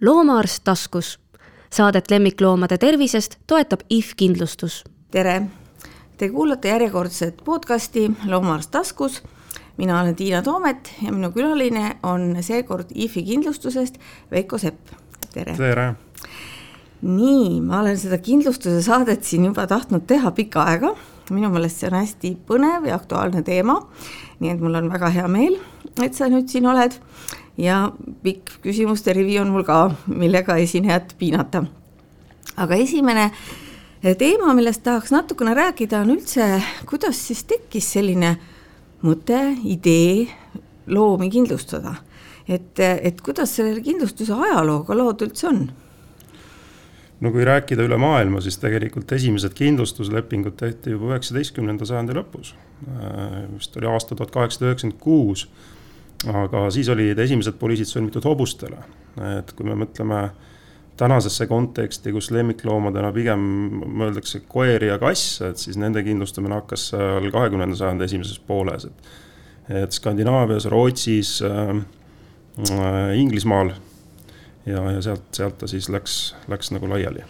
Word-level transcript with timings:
loomaarst 0.00 0.64
taskus. 0.64 1.20
Saadet 1.72 2.10
lemmikloomade 2.10 2.78
tervisest 2.78 3.38
toetab 3.46 3.80
IF 3.90 4.12
kindlustus. 4.16 4.84
tere, 5.10 5.42
te 6.16 6.28
kuulate 6.28 6.68
järjekordset 6.68 7.36
podcasti 7.44 8.10
Loomaarst 8.26 8.70
taskus. 8.70 9.22
mina 9.76 10.00
olen 10.00 10.16
Tiina 10.16 10.42
Toomet 10.42 10.92
ja 11.02 11.12
minu 11.12 11.30
külaline 11.32 11.96
on 12.02 12.36
seekord 12.40 12.86
IF-i 12.94 13.22
kindlustusest 13.22 13.98
Veiko 14.30 14.58
Sepp, 14.58 14.88
tere. 15.32 15.56
tere. 15.56 15.94
nii, 17.02 17.60
ma 17.60 17.80
olen 17.80 17.98
seda 17.98 18.18
kindlustuse 18.18 18.82
saadet 18.82 19.24
siin 19.24 19.44
juba 19.44 19.66
tahtnud 19.66 20.06
teha 20.06 20.30
pikka 20.30 20.62
aega, 20.62 20.94
minu 21.30 21.50
meelest 21.50 21.80
see 21.80 21.88
on 21.88 21.98
hästi 21.98 22.36
põnev 22.46 22.86
ja 22.86 22.94
aktuaalne 22.94 23.42
teema. 23.42 23.80
nii 24.40 24.50
et 24.50 24.60
mul 24.60 24.74
on 24.74 24.92
väga 24.92 25.08
hea 25.08 25.28
meel, 25.28 25.56
et 26.02 26.14
sa 26.14 26.28
nüüd 26.28 26.48
siin 26.52 26.66
oled 26.66 27.00
ja 27.58 27.92
pikk 28.22 28.58
küsimuste 28.64 29.12
rivi 29.16 29.38
on 29.40 29.52
mul 29.54 29.64
ka, 29.64 29.90
millega 30.06 30.56
esinejat 30.60 31.14
piinata. 31.18 31.64
aga 32.56 32.74
esimene 32.74 33.30
teema, 34.18 34.54
millest 34.54 34.82
tahaks 34.82 35.10
natukene 35.12 35.54
rääkida, 35.54 36.00
on 36.04 36.14
üldse, 36.16 36.62
kuidas 36.88 37.20
siis 37.28 37.44
tekkis 37.44 37.92
selline 37.96 38.36
mõte, 39.02 39.40
idee 39.64 40.28
loomi 40.86 41.30
kindlustada. 41.30 41.94
et, 42.48 42.78
et 42.80 43.20
kuidas 43.20 43.56
selle 43.56 43.80
kindlustuse 43.80 44.32
ajalooga 44.32 44.96
lood 44.96 45.26
üldse 45.26 45.48
on? 45.48 45.66
no 47.20 47.32
kui 47.32 47.44
rääkida 47.44 47.86
üle 47.88 47.96
maailma, 47.96 48.40
siis 48.44 48.58
tegelikult 48.60 49.12
esimesed 49.12 49.54
kindlustuslepingud 49.56 50.56
tehti 50.60 50.92
juba 50.92 51.14
üheksateistkümnenda 51.14 51.88
sajandi 51.88 52.18
lõpus. 52.18 52.52
vist 53.56 53.76
oli 53.76 53.88
aasta 53.88 54.14
tuhat 54.14 54.30
kaheksasada 54.30 54.70
üheksakümmend 54.70 55.00
kuus 55.00 55.48
aga 56.24 56.66
siis 56.74 56.88
olid 56.92 57.18
esimesed 57.18 57.58
poliisid 57.60 57.90
sõlmitud 57.90 58.24
hobustele, 58.26 58.78
et 59.36 59.52
kui 59.56 59.68
me 59.68 59.76
mõtleme 59.78 60.22
tänasesse 60.96 61.44
konteksti, 61.46 62.12
kus 62.14 62.30
lemmikloomadena 62.32 63.10
pigem 63.12 63.42
mõeldakse 64.00 64.40
koeri 64.48 64.88
ja 64.88 64.96
kasse, 65.00 65.52
et 65.52 65.60
siis 65.60 65.76
nende 65.80 66.00
kindlustamine 66.06 66.56
hakkas 66.56 66.90
seal 66.94 67.28
kahekümnenda 67.34 67.76
sajandi 67.76 68.08
esimeses 68.08 68.40
pooles, 68.40 68.88
et 68.88 69.14
et 69.66 69.90
Skandinaavias, 69.90 70.68
Rootsis 70.70 71.40
äh,, 71.42 71.80
Inglismaal 73.18 73.72
ja, 74.66 74.84
ja 74.92 75.00
sealt, 75.02 75.26
sealt 75.34 75.58
ta 75.58 75.66
siis 75.66 75.88
läks, 75.90 76.36
läks 76.46 76.70
nagu 76.70 76.86
laiali 76.86 77.24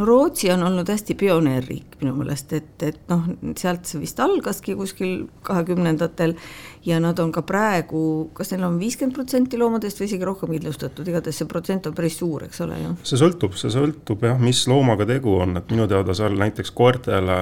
no 0.00 0.06
Rootsi 0.08 0.50
on 0.50 0.62
olnud 0.64 0.88
hästi 0.88 1.14
pioneerriik 1.20 1.98
minu 2.00 2.14
meelest, 2.16 2.54
et, 2.56 2.84
et 2.86 3.00
noh, 3.10 3.26
sealt 3.58 3.88
see 3.88 4.00
vist 4.00 4.20
algaski 4.24 4.74
kuskil 4.78 5.26
kahekümnendatel 5.46 6.34
ja 6.86 7.00
nad 7.02 7.20
on 7.20 7.32
ka 7.34 7.44
praegu, 7.46 8.30
kas 8.36 8.54
neil 8.54 8.64
on 8.70 8.78
viiskümmend 8.80 9.16
protsenti 9.16 9.60
loomadest 9.60 10.00
või 10.00 10.08
isegi 10.08 10.28
rohkem 10.28 10.54
kindlustatud, 10.56 11.10
igatahes 11.12 11.42
see 11.42 11.50
protsent 11.50 11.90
on 11.90 11.96
päris 11.96 12.16
suur, 12.22 12.46
eks 12.48 12.64
ole 12.64 12.80
ju. 12.80 12.96
see 13.12 13.20
sõltub, 13.20 13.54
see 13.60 13.72
sõltub 13.74 14.24
jah, 14.24 14.40
mis 14.40 14.64
loomaga 14.70 15.08
tegu 15.10 15.36
on, 15.44 15.60
et 15.60 15.70
minu 15.74 15.88
teada 15.90 16.16
seal 16.16 16.38
näiteks 16.40 16.72
koertele 16.76 17.38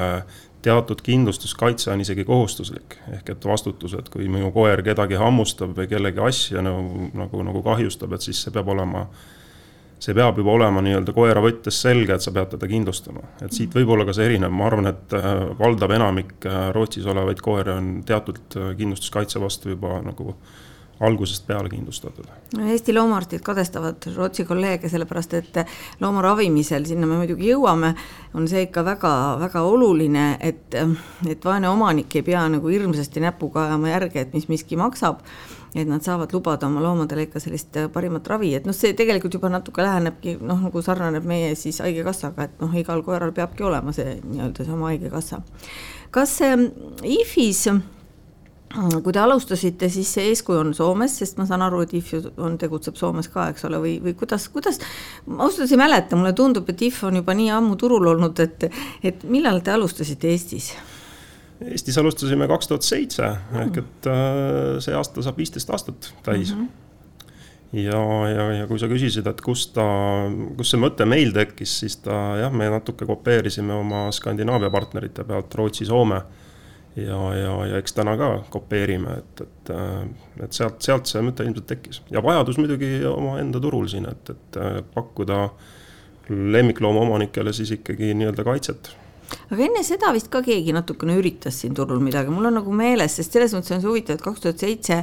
teatud 0.62 1.00
kindlustuskaitse 1.06 1.92
on 1.92 2.02
isegi 2.02 2.26
kohustuslik, 2.26 2.98
ehk 3.14 3.30
et 3.30 3.44
vastutus, 3.46 3.94
et 3.94 4.08
kui 4.10 4.26
minu 4.26 4.50
koer 4.54 4.82
kedagi 4.82 5.18
hammustab 5.20 5.76
või 5.78 5.86
kellegi 5.90 6.24
asja 6.26 6.64
nagu, 6.66 7.12
nagu, 7.14 7.42
nagu 7.46 7.62
kahjustab, 7.62 8.16
et 8.16 8.26
siis 8.26 8.42
see 8.42 8.54
peab 8.54 8.74
olema 8.74 9.06
see 10.02 10.14
peab 10.14 10.38
juba 10.38 10.54
olema 10.54 10.82
nii-öelda 10.84 11.14
koera 11.16 11.42
võttes 11.42 11.80
selge, 11.82 12.14
et 12.14 12.24
sa 12.24 12.32
pead 12.34 12.54
teda 12.54 12.70
kindlustama. 12.70 13.24
et 13.42 13.52
siit 13.54 13.74
võib 13.74 13.90
olla 13.94 14.06
ka 14.06 14.14
see 14.16 14.28
erinev, 14.30 14.54
ma 14.54 14.68
arvan, 14.68 14.92
et 14.92 15.18
äh, 15.18 15.28
valdav 15.58 15.94
enamik 15.96 16.46
äh, 16.46 16.70
Rootsis 16.74 17.06
olevaid 17.06 17.42
koeri 17.44 17.74
on 17.74 17.92
teatud 18.06 18.40
äh, 18.56 18.72
kindlustuskaitse 18.78 19.42
vastu 19.42 19.74
juba 19.74 19.98
nagu 20.04 20.36
algusest 21.00 21.44
peale 21.46 21.68
kindlustatud. 21.70 22.26
Eesti 22.58 22.94
loomaarstid 22.94 23.42
kadestavad 23.46 24.06
Rootsi 24.16 24.44
kolleege, 24.44 24.90
sellepärast 24.90 25.36
et 25.38 25.60
looma 26.00 26.22
ravimisel, 26.24 26.86
sinna 26.88 27.06
me 27.06 27.20
muidugi 27.20 27.52
jõuame, 27.52 27.92
on 28.34 28.48
see 28.50 28.64
ikka 28.66 28.82
väga-väga 28.86 29.62
oluline, 29.62 30.26
et, 30.42 30.74
et 31.28 31.46
vaene 31.46 31.70
omanik 31.70 32.18
ei 32.18 32.26
pea 32.26 32.42
nagu 32.50 32.72
hirmsasti 32.72 33.22
näpuga 33.22 33.68
ajama 33.68 33.94
järge, 33.94 34.26
et 34.26 34.34
mis 34.34 34.48
miski 34.50 34.78
maksab 34.80 35.22
et 35.74 35.88
nad 35.88 36.04
saavad 36.04 36.32
lubada 36.32 36.68
oma 36.68 36.82
loomadele 36.84 37.26
ikka 37.28 37.42
sellist 37.42 37.76
äh, 37.76 37.90
parimat 37.92 38.26
ravi, 38.28 38.54
et 38.56 38.66
noh, 38.68 38.76
see 38.76 38.94
tegelikult 38.98 39.38
juba 39.38 39.50
natuke 39.52 39.84
lähenebki 39.84 40.38
noh, 40.40 40.64
nagu 40.68 40.82
sarnaneb 40.84 41.28
meie 41.28 41.52
siis 41.58 41.82
Haigekassaga, 41.84 42.48
et 42.48 42.64
noh, 42.64 42.72
igal 42.78 43.04
koeral 43.06 43.34
peabki 43.36 43.66
olema 43.68 43.94
see 43.96 44.18
nii-öelda 44.22 44.64
see 44.64 44.74
oma 44.74 44.92
Haigekassa. 44.92 45.42
kas 46.14 46.40
ähm, 46.46 46.68
IFis 47.04 47.66
kui 48.76 49.12
te 49.12 49.20
alustasite, 49.20 49.88
siis 49.88 50.10
see 50.12 50.28
eeskuju 50.28 50.60
on 50.60 50.74
Soomes, 50.76 51.14
sest 51.20 51.38
ma 51.40 51.46
saan 51.48 51.64
aru, 51.64 51.80
et 51.84 51.94
IF 51.96 52.12
on, 52.36 52.58
tegutseb 52.60 52.98
Soomes 53.00 53.30
ka, 53.32 53.48
eks 53.52 53.64
ole, 53.68 53.80
või, 53.80 53.94
või 54.04 54.14
kuidas, 54.18 54.48
kuidas, 54.52 54.80
ma 55.26 55.46
ausalt 55.46 55.64
öeldes 55.64 55.74
ei 55.74 55.80
mäleta, 55.80 56.18
mulle 56.20 56.34
tundub, 56.36 56.68
et 56.68 56.84
IF 56.84 57.00
on 57.08 57.16
juba 57.20 57.36
nii 57.38 57.48
ammu 57.56 57.78
turul 57.80 58.12
olnud, 58.12 58.40
et, 58.44 58.68
et 59.02 59.24
millal 59.24 59.62
te 59.64 59.72
alustasite 59.72 60.28
Eestis? 60.34 60.72
Eestis 61.66 61.98
alustasime 61.98 62.46
kaks 62.46 62.68
tuhat 62.70 62.86
seitse 62.86 63.28
ehk 63.62 63.80
et 63.80 64.06
äh, 64.10 64.76
see 64.84 64.94
aasta 64.94 65.24
saab 65.26 65.40
viisteist 65.40 65.70
aastat 65.74 66.12
täis 66.22 66.52
mm. 66.54 66.60
-hmm. 66.60 67.78
ja, 67.82 68.02
ja, 68.30 68.44
ja 68.60 68.66
kui 68.70 68.78
sa 68.78 68.86
küsisid, 68.90 69.26
et 69.26 69.40
kust 69.42 69.72
ta, 69.74 69.86
kust 70.56 70.74
see 70.74 70.80
mõte 70.80 71.06
meil 71.06 71.32
tekkis, 71.34 71.78
siis 71.80 71.96
ta 72.04 72.36
jah, 72.38 72.54
me 72.54 72.70
natuke 72.70 73.06
kopeerisime 73.06 73.74
oma 73.74 74.06
Skandinaavia 74.14 74.70
partnerite 74.70 75.24
pealt 75.24 75.54
Rootsi, 75.54 75.84
Soome. 75.84 76.20
ja, 76.96 77.18
ja, 77.34 77.56
ja 77.66 77.82
eks 77.82 77.92
täna 77.92 78.16
ka 78.18 78.30
kopeerime, 78.50 79.18
et, 79.18 79.40
et, 79.40 79.74
äh, 79.74 80.06
et 80.44 80.52
sealt, 80.52 80.78
sealt 80.82 81.10
see 81.10 81.22
mõte 81.22 81.42
ilmselt 81.42 81.66
tekkis 81.66 82.02
ja 82.10 82.22
vajadus 82.22 82.58
muidugi 82.58 83.02
omaenda 83.06 83.60
turul 83.60 83.90
siin, 83.90 84.06
et, 84.06 84.30
et 84.30 84.62
äh, 84.62 84.78
pakkuda 84.94 85.48
lemmikloomaomanikele 86.28 87.52
siis 87.52 87.70
ikkagi 87.80 88.14
nii-öelda 88.14 88.44
kaitset 88.44 88.94
aga 89.48 89.64
enne 89.64 89.82
seda 89.86 90.12
vist 90.16 90.30
ka 90.32 90.42
keegi 90.44 90.74
natukene 90.76 91.16
üritas 91.18 91.60
siin 91.62 91.76
turul 91.76 92.02
midagi, 92.04 92.32
mul 92.32 92.50
on 92.50 92.58
nagu 92.60 92.74
meeles, 92.76 93.16
sest 93.18 93.36
selles 93.36 93.54
mõttes 93.56 93.76
on 93.76 93.82
see 93.82 93.90
huvitav, 93.90 94.18
et 94.18 94.24
kaks 94.24 94.44
tuhat 94.44 94.64
seitse 94.64 95.02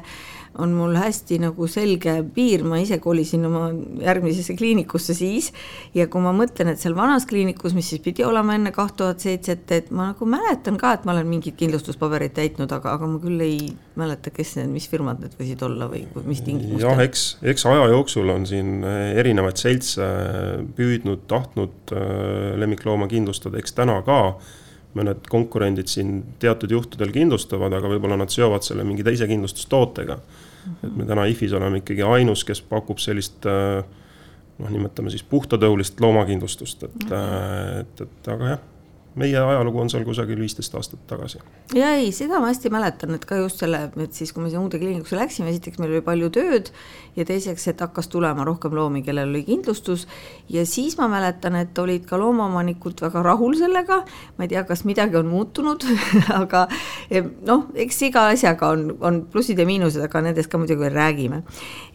on 0.62 0.72
mul 0.76 0.96
hästi 0.96 1.40
nagu 1.44 1.68
selge 1.72 2.14
piir, 2.36 2.64
ma 2.68 2.80
ise 2.80 2.98
kolisin 3.04 3.46
oma 3.48 3.68
järgmisesse 4.04 4.56
kliinikusse 4.58 5.16
siis. 5.18 5.52
ja 5.96 6.08
kui 6.12 6.24
ma 6.24 6.32
mõtlen, 6.36 6.72
et 6.72 6.82
seal 6.82 6.96
vanas 6.96 7.28
kliinikus, 7.30 7.76
mis 7.76 7.90
siis 7.92 8.04
pidi 8.04 8.24
olema 8.26 8.56
enne 8.56 8.72
kaht 8.76 8.96
tuhat 9.00 9.24
seitset, 9.24 9.66
et 9.76 9.92
ma 9.92 10.12
nagu 10.12 10.30
mäletan 10.30 10.80
ka, 10.82 10.96
et 10.96 11.06
ma 11.08 11.16
olen 11.16 11.28
mingeid 11.30 11.58
kindlustuspabereid 11.60 12.36
täitnud, 12.38 12.72
aga, 12.72 12.96
aga 12.96 13.10
ma 13.10 13.22
küll 13.24 13.44
ei 13.44 13.60
mäleta, 14.00 14.32
kes 14.36 14.56
need, 14.60 14.72
mis 14.76 14.90
firmad 14.92 15.24
need 15.24 15.36
võisid 15.40 15.64
olla 15.68 15.90
või 15.92 16.06
mis 16.26 16.44
tingimustel. 16.46 16.84
jah, 16.88 17.06
eks, 17.06 17.28
eks 17.54 17.68
aja 17.72 17.90
jooksul 17.92 18.32
on 18.34 18.48
siin 18.50 18.78
eh, 18.84 19.16
erinevaid 19.22 19.60
seltse 19.60 20.12
püüdnud, 20.78 21.26
tahtnud 21.32 21.96
eh, 21.96 22.54
lemmiklooma 22.62 23.10
kindlustada, 23.12 23.60
eks 23.60 23.76
täna 23.76 24.00
ka 24.08 24.22
mõned 24.96 25.28
konkurendid 25.28 25.92
siin 25.92 26.22
teatud 26.40 26.72
juhtudel 26.72 27.12
kindlustavad, 27.16 27.74
aga 27.76 27.92
võib-olla 27.92 28.18
nad 28.20 28.32
seovad 28.32 28.64
selle 28.64 28.86
mingi 28.88 29.04
teise 29.04 29.28
kindlustustootega 29.28 30.20
et 30.84 30.96
me 30.96 31.06
täna 31.06 31.26
IFis 31.32 31.54
oleme 31.58 31.82
ikkagi 31.82 32.06
ainus, 32.08 32.44
kes 32.48 32.62
pakub 32.66 33.02
sellist 33.04 33.46
äh, 33.50 33.82
noh, 34.60 34.72
nimetame 34.72 35.12
siis 35.14 35.26
puhtatõulist 35.30 36.00
loomakindlustust, 36.02 36.88
et, 36.90 37.12
äh, 37.12 37.82
et, 37.84 38.08
et 38.08 38.34
aga 38.36 38.56
jah 38.56 38.64
meie 39.16 39.38
ajalugu 39.40 39.80
on 39.80 39.90
seal 39.92 40.04
kusagil 40.08 40.40
viisteist 40.40 40.74
aastat 40.76 41.02
tagasi. 41.08 41.40
ja 41.76 41.92
ei, 41.96 42.12
seda 42.16 42.40
ma 42.44 42.50
hästi 42.50 42.72
mäletan, 42.74 43.16
et 43.16 43.26
ka 43.28 43.38
just 43.40 43.62
selle, 43.64 43.86
et 44.04 44.18
siis, 44.18 44.34
kui 44.36 44.44
me 44.44 44.52
sinna 44.52 44.64
uude 44.64 44.80
kliinikusse 44.82 45.18
läksime, 45.18 45.52
esiteks 45.54 45.80
meil 45.80 45.94
oli 45.94 46.04
palju 46.06 46.30
tööd 46.36 46.72
ja 47.16 47.26
teiseks, 47.28 47.68
et 47.72 47.84
hakkas 47.84 48.10
tulema 48.12 48.46
rohkem 48.48 48.76
loomi, 48.76 49.04
kellel 49.06 49.32
oli 49.32 49.46
kindlustus. 49.48 50.08
ja 50.52 50.66
siis 50.68 50.98
ma 51.00 51.08
mäletan, 51.12 51.56
et 51.60 51.78
olid 51.80 52.06
ka 52.10 52.20
loomaomanikud 52.20 53.06
väga 53.08 53.24
rahul 53.24 53.56
sellega. 53.60 54.02
ma 54.38 54.48
ei 54.48 54.52
tea, 54.52 54.66
kas 54.68 54.84
midagi 54.86 55.20
on 55.22 55.32
muutunud 55.32 55.88
aga 56.42 56.66
noh, 57.48 57.70
eks 57.74 58.02
iga 58.10 58.28
asjaga 58.34 58.74
on, 58.76 58.90
on 59.00 59.24
plussid 59.32 59.60
ja 59.60 59.68
miinused, 59.68 60.04
aga 60.04 60.26
nendest 60.28 60.52
ka 60.52 60.60
muidugi 60.60 60.82
veel 60.84 60.96
räägime. 60.96 61.44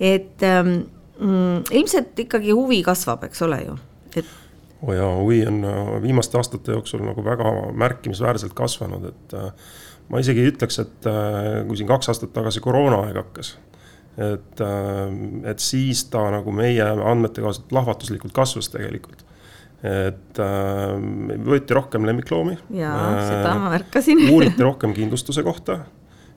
et 0.00 0.42
ähm, 0.42 0.80
ilmselt 1.20 2.18
ikkagi 2.18 2.54
huvi 2.56 2.82
kasvab, 2.82 3.28
eks 3.28 3.42
ole 3.44 3.60
ju, 3.66 3.76
et 4.16 4.38
ja 4.88 5.06
huvi 5.14 5.42
on 5.46 5.64
äh, 5.64 6.02
viimaste 6.02 6.38
aastate 6.40 6.72
jooksul 6.72 7.04
nagu 7.04 7.24
väga 7.24 7.52
märkimisväärselt 7.76 8.54
kasvanud, 8.56 9.10
et 9.12 9.34
äh, 9.36 9.50
ma 10.08 10.22
isegi 10.22 10.46
ütleks, 10.50 10.80
et 10.82 11.08
äh, 11.08 11.60
kui 11.68 11.80
siin 11.80 11.90
kaks 11.90 12.12
aastat 12.12 12.32
tagasi 12.36 12.62
koroonaaeg 12.64 13.20
hakkas, 13.20 13.54
et, 14.20 14.62
et 15.48 15.62
siis 15.62 16.02
ta 16.12 16.26
nagu 16.34 16.52
meie 16.52 16.84
andmete 16.84 17.44
kohaselt 17.44 17.68
plahvatuslikult 17.70 18.34
kasvas 18.36 18.68
tegelikult 18.72 19.22
et 19.86 20.40
äh, 20.44 20.90
võeti 21.46 21.76
rohkem 21.76 22.04
lemmikloomi. 22.04 22.58
jaa, 22.76 23.04
seda 23.24 23.54
ma 23.56 23.70
märkasin 23.72 24.26
uuriti 24.34 24.64
rohkem 24.64 24.92
kindlustuse 24.96 25.44
kohta 25.46 25.78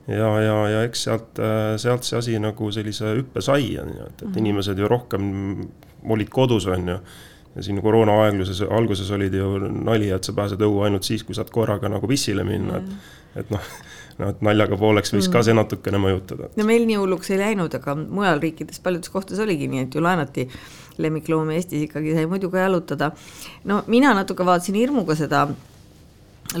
ja, 0.08 0.30
ja, 0.40 0.54
ja 0.72 0.80
eks 0.86 1.02
sealt, 1.08 1.42
sealt 1.80 2.08
see 2.08 2.16
asi 2.20 2.38
nagu 2.40 2.70
sellise 2.72 3.12
hüppe 3.18 3.44
sai, 3.44 3.74
on 3.80 3.92
ju, 3.92 4.06
et, 4.06 4.14
et 4.14 4.22
mm 4.22 4.32
-hmm. 4.32 4.38
inimesed 4.44 4.80
ju 4.80 4.88
rohkem 4.88 5.28
olid 6.08 6.32
kodus, 6.32 6.66
on 6.72 6.88
ju 6.88 6.98
ja 7.54 7.62
siin 7.62 7.82
koroona 7.82 8.16
aegluses, 8.24 8.62
alguses 8.66 9.10
olid 9.14 9.34
ju 9.34 9.58
nali, 9.64 10.10
et 10.14 10.26
sa 10.26 10.34
pääsed 10.36 10.62
õue 10.66 10.88
ainult 10.88 11.06
siis, 11.06 11.22
kui 11.26 11.36
saad 11.36 11.52
korraga 11.54 11.90
nagu 11.92 12.10
pissile 12.10 12.46
minna, 12.46 12.80
et 12.80 13.12
et 13.34 13.50
noh, 13.50 13.68
no 14.20 14.30
et 14.30 14.42
naljaga 14.46 14.78
pooleks 14.78 15.12
võis 15.14 15.28
ka 15.32 15.42
see 15.46 15.56
natukene 15.56 15.98
mõjutada. 16.02 16.50
no 16.54 16.66
meil 16.66 16.86
nii 16.86 16.98
hulluks 17.00 17.32
ei 17.34 17.40
läinud, 17.40 17.74
aga 17.74 17.96
mujal 17.98 18.42
riikides 18.42 18.82
paljudes 18.84 19.12
kohtades 19.12 19.42
oligi 19.42 19.68
nii, 19.70 19.86
et 19.88 19.94
ju 19.94 20.02
laenati 20.04 20.48
lemmikloomi, 21.02 21.56
Eestis 21.58 21.88
ikkagi 21.88 22.14
sai 22.14 22.26
muidu 22.30 22.50
ka 22.52 22.62
jalutada. 22.62 23.10
no 23.64 23.82
mina 23.90 24.14
natuke 24.14 24.46
vaatasin 24.46 24.78
hirmuga 24.78 25.18
seda 25.18 25.48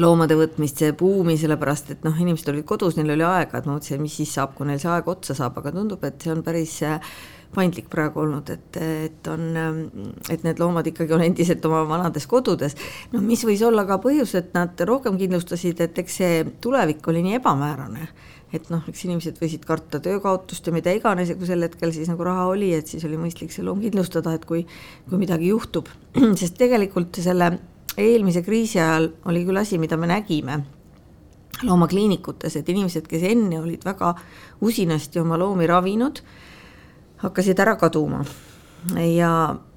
loomade 0.00 0.34
võtmist, 0.34 0.80
see 0.80 0.94
buumi, 0.98 1.36
sellepärast 1.38 1.92
et 1.94 2.06
noh, 2.06 2.16
inimesed 2.18 2.48
olid 2.50 2.66
kodus, 2.66 2.96
neil 2.98 3.14
oli 3.14 3.26
aega, 3.28 3.60
et 3.60 3.68
ma 3.68 3.76
mõtlesin, 3.76 4.02
mis 4.02 4.16
siis 4.18 4.32
saab, 4.34 4.56
kui 4.56 4.66
neil 4.66 4.80
see 4.82 4.90
aeg 4.90 5.08
otsa 5.10 5.36
saab, 5.38 5.60
aga 5.60 5.70
tundub, 5.76 6.02
et 6.08 6.24
see 6.24 6.32
on 6.34 6.42
päris 6.42 6.80
paindlik 7.54 7.88
praegu 7.92 8.24
olnud, 8.24 8.50
et, 8.50 8.78
et 8.82 9.30
on, 9.32 9.48
et 10.30 10.44
need 10.46 10.60
loomad 10.60 10.86
ikkagi 10.90 11.16
on 11.16 11.24
endiselt 11.24 11.64
oma 11.68 11.84
vanades 11.88 12.26
kodudes. 12.30 12.76
no 13.12 13.22
mis 13.24 13.44
võis 13.46 13.62
olla 13.66 13.86
ka 13.88 14.00
põhjus, 14.02 14.36
et 14.40 14.54
nad 14.56 14.80
rohkem 14.88 15.18
kindlustasid, 15.20 15.80
et 15.84 15.98
eks 16.04 16.20
see 16.22 16.44
tulevik 16.64 17.06
oli 17.08 17.24
nii 17.26 17.40
ebamäärane 17.40 18.08
et 18.54 18.68
noh, 18.70 18.84
eks 18.86 19.00
inimesed 19.08 19.38
võisid 19.42 19.64
karta 19.66 19.98
töökaotust 20.02 20.68
ja 20.68 20.74
mida 20.74 20.92
iganes 20.94 21.32
ja 21.32 21.34
kui 21.38 21.48
sel 21.48 21.64
hetkel 21.66 21.90
siis 21.94 22.10
nagu 22.10 22.22
raha 22.26 22.46
oli, 22.52 22.70
et 22.76 22.90
siis 22.90 23.02
oli 23.08 23.18
mõistlik 23.18 23.50
see 23.50 23.64
loom 23.66 23.82
kindlustada, 23.82 24.34
et 24.36 24.44
kui, 24.46 24.62
kui 25.08 25.18
midagi 25.18 25.50
juhtub. 25.50 25.90
sest 26.40 26.54
tegelikult 26.60 27.18
selle 27.24 27.50
eelmise 27.98 28.44
kriisi 28.46 28.78
ajal 28.78 29.10
oli 29.30 29.44
küll 29.46 29.58
asi, 29.58 29.78
mida 29.82 29.98
me 29.98 30.10
nägime 30.10 30.60
loomakliinikutes, 31.62 32.56
et 32.58 32.68
inimesed, 32.68 33.06
kes 33.08 33.22
enne 33.28 33.60
olid 33.60 33.84
väga 33.86 34.12
usinasti 34.64 35.20
oma 35.22 35.38
loomi 35.38 35.68
ravinud, 35.70 36.20
hakkasid 37.24 37.60
ära 37.60 37.76
kaduma 37.80 38.24
ja 38.92 39.30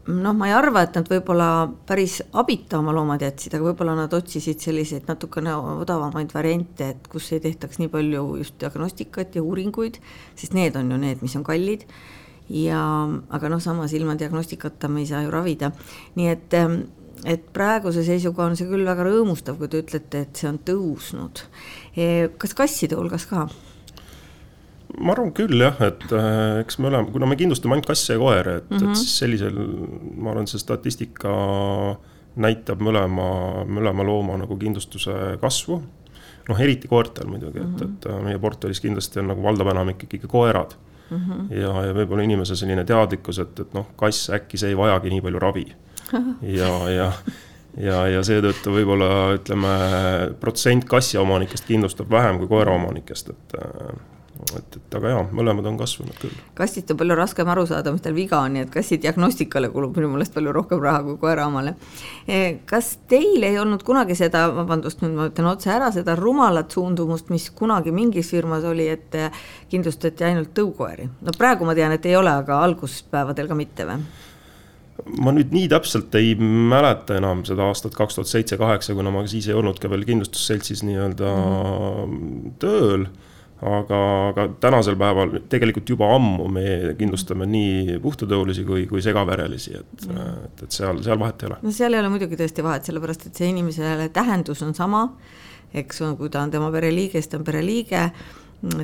noh, 0.07 0.33
ma 0.33 0.47
ei 0.47 0.53
arva, 0.55 0.83
et 0.85 0.95
nad 0.97 1.07
võib-olla 1.11 1.67
päris 1.87 2.19
abita 2.39 2.79
oma 2.79 2.93
loomad 2.95 3.23
jätsid, 3.23 3.55
aga 3.55 3.69
võib-olla 3.69 3.95
nad 3.97 4.13
otsisid 4.15 4.63
selliseid 4.63 5.07
natukene 5.09 5.53
odavamaid 5.55 6.31
variante, 6.35 6.91
et 6.93 7.09
kus 7.11 7.31
ei 7.35 7.43
tehtaks 7.43 7.81
nii 7.81 7.91
palju 7.91 8.27
just 8.41 8.57
diagnostikat 8.61 9.37
ja 9.37 9.43
uuringuid, 9.43 9.99
sest 10.39 10.55
need 10.57 10.77
on 10.79 10.91
ju 10.91 11.01
need, 11.01 11.23
mis 11.23 11.35
on 11.39 11.45
kallid. 11.47 11.87
ja 12.47 12.79
aga 13.35 13.49
noh, 13.51 13.59
samas 13.59 13.91
ilma 13.91 14.15
diagnostikata 14.15 14.87
me 14.87 15.01
ei 15.03 15.09
saa 15.09 15.25
ju 15.25 15.31
ravida, 15.33 15.71
nii 16.15 16.29
et 16.31 16.55
et 17.25 17.47
praeguse 17.51 18.03
seisuga 18.05 18.45
on 18.45 18.55
see 18.55 18.67
küll 18.69 18.85
väga 18.85 19.03
rõõmustav, 19.03 19.57
kui 19.57 19.67
te 19.67 19.81
ütlete, 19.81 20.21
et 20.21 20.37
see 20.37 20.47
on 20.47 20.59
tõusnud. 20.63 21.41
kas 22.37 22.53
kasside 22.55 22.95
hulgas 22.95 23.25
ka? 23.27 23.47
Ma 24.95 25.13
arvan 25.13 25.33
küll 25.35 25.61
jah, 25.61 25.77
et 25.83 26.05
äh, 26.15 26.61
eks 26.61 26.79
me 26.81 26.89
oleme, 26.91 27.11
kuna 27.13 27.29
me 27.29 27.37
kindlustame 27.39 27.75
ainult 27.75 27.89
kasse 27.89 28.15
ja 28.15 28.21
koeri, 28.21 28.57
et 28.61 28.69
mm, 28.69 28.77
-hmm. 28.77 28.83
et 28.83 28.87
mhm. 28.87 28.99
siis 29.01 29.17
sellisel, 29.19 29.59
ma 30.15 30.31
arvan, 30.31 30.47
see 30.47 30.61
statistika 30.61 31.33
näitab 32.37 32.81
mõlema, 32.85 33.29
mõlema 33.65 34.05
looma 34.05 34.37
nagu 34.37 34.57
kindlustuse 34.57 35.37
kasvu. 35.41 35.81
noh, 36.47 36.59
eriti 36.63 36.87
koertel 36.87 37.27
muidugi 37.27 37.59
mm, 37.59 37.73
-hmm. 37.75 37.83
et, 37.83 38.05
et 38.05 38.05
äh, 38.11 38.21
meie 38.23 38.39
portfellis 38.39 38.79
kindlasti 38.79 39.19
on 39.19 39.27
nagu 39.27 39.43
valdav 39.43 39.67
enamik 39.67 40.03
ikkagi 40.03 40.27
koerad 40.27 40.77
mm. 41.09 41.17
-hmm. 41.17 41.51
ja, 41.51 41.73
ja 41.85 41.93
võib-olla 41.93 42.23
inimese 42.23 42.55
selline 42.55 42.85
teadlikkus, 42.85 43.39
et, 43.39 43.59
et 43.59 43.73
noh, 43.73 43.89
kass 43.95 44.29
äkki 44.29 44.57
see 44.57 44.69
ei 44.69 44.77
vajagi 44.77 45.09
nii 45.09 45.21
palju 45.21 45.39
ravi. 45.39 45.65
ja, 46.59 46.89
ja 46.89 47.11
ja, 47.77 48.07
ja 48.07 48.23
seetõttu 48.23 48.73
võib-olla 48.73 49.09
ütleme, 49.37 49.73
protsent 50.39 50.85
kassiomanikest 50.89 51.67
kindlustab 51.67 52.09
vähem 52.09 52.39
kui 52.41 52.47
koeraomanikest, 52.47 53.29
et 53.29 53.57
äh, 53.59 53.91
et, 54.57 54.77
et 54.79 54.97
aga 54.99 55.13
jaa, 55.13 55.23
mõlemad 55.35 55.65
on 55.69 55.77
kasvanud 55.79 56.17
küll. 56.21 56.35
kassist 56.57 56.91
on 56.93 56.99
palju 56.99 57.17
raskem 57.17 57.49
aru 57.51 57.65
saada, 57.69 57.93
mis 57.93 58.03
tal 58.05 58.15
viga 58.17 58.39
on, 58.43 58.53
nii 58.55 58.65
et 58.65 58.71
kassi 58.73 58.99
diagnostikale 59.01 59.71
kulub 59.73 59.97
minu 59.97 60.11
meelest 60.13 60.35
palju 60.35 60.53
rohkem 60.55 60.81
raha 60.83 61.03
kui 61.07 61.17
koera 61.21 61.47
omale. 61.49 61.75
E, 62.27 62.59
kas 62.69 62.93
teil 63.09 63.43
ei 63.47 63.59
olnud 63.61 63.83
kunagi 63.87 64.17
seda, 64.17 64.47
vabandust, 64.55 65.01
nüüd 65.03 65.17
ma 65.17 65.27
ütlen 65.31 65.49
otse 65.51 65.73
ära, 65.73 65.89
seda 65.95 66.15
rumalat 66.19 66.73
suundumust, 66.75 67.31
mis 67.33 67.49
kunagi 67.57 67.93
mingis 67.95 68.31
firmas 68.35 68.67
oli, 68.67 68.87
et 68.93 69.19
kindlustati 69.71 70.29
ainult 70.29 70.53
tõukoeri? 70.57 71.09
no 71.21 71.33
praegu 71.37 71.67
ma 71.67 71.75
tean, 71.77 71.93
et 71.95 72.05
ei 72.07 72.15
ole, 72.17 72.31
aga 72.43 72.61
alguspäevadel 72.67 73.51
ka 73.51 73.57
mitte 73.57 73.87
või? 73.89 74.01
ma 75.21 75.33
nüüd 75.35 75.53
nii 75.53 75.67
täpselt 75.71 76.15
ei 76.17 76.33
mäleta 76.39 77.17
enam 77.19 77.43
seda 77.47 77.67
aastat 77.69 77.95
kaks 77.97 78.17
tuhat 78.17 78.31
seitse-kaheksa, 78.31 78.95
kuna 78.97 79.13
ma 79.13 79.23
siis 79.29 79.47
ei 79.49 79.55
olnud 79.57 79.79
ka 79.81 79.91
veel 79.91 80.05
kindlustusseltsis 80.07 80.83
nii-öelda 80.87 81.33
mm. 81.37 82.53
tööl 82.61 83.07
aga, 83.61 83.99
aga 84.29 84.47
tänasel 84.61 84.97
päeval 84.99 85.33
tegelikult 85.49 85.89
juba 85.89 86.09
ammu 86.15 86.47
me 86.53 86.65
kindlustame 86.99 87.47
nii 87.49 87.97
puhtatõulisi 88.03 88.65
kui, 88.67 88.85
kui 88.89 89.01
segaverelisi, 89.01 89.77
et 89.79 90.07
et, 90.07 90.63
et 90.63 90.73
seal, 90.73 91.01
seal 91.05 91.19
vahet 91.19 91.43
ei 91.43 91.51
ole. 91.51 91.61
no 91.65 91.73
seal 91.73 91.95
ei 91.95 92.03
ole 92.03 92.11
muidugi 92.13 92.37
tõesti 92.39 92.65
vahet, 92.65 92.85
sellepärast 92.87 93.29
et 93.29 93.39
see 93.39 93.49
inimesele 93.53 94.09
tähendus 94.13 94.61
on 94.65 94.75
sama, 94.77 95.07
eks, 95.73 96.03
kui 96.19 96.29
ta 96.33 96.43
on 96.45 96.53
tema 96.53 96.69
pereliige, 96.73 97.17
siis 97.17 97.31
ta 97.31 97.39
on 97.39 97.47
pereliige, 97.47 98.03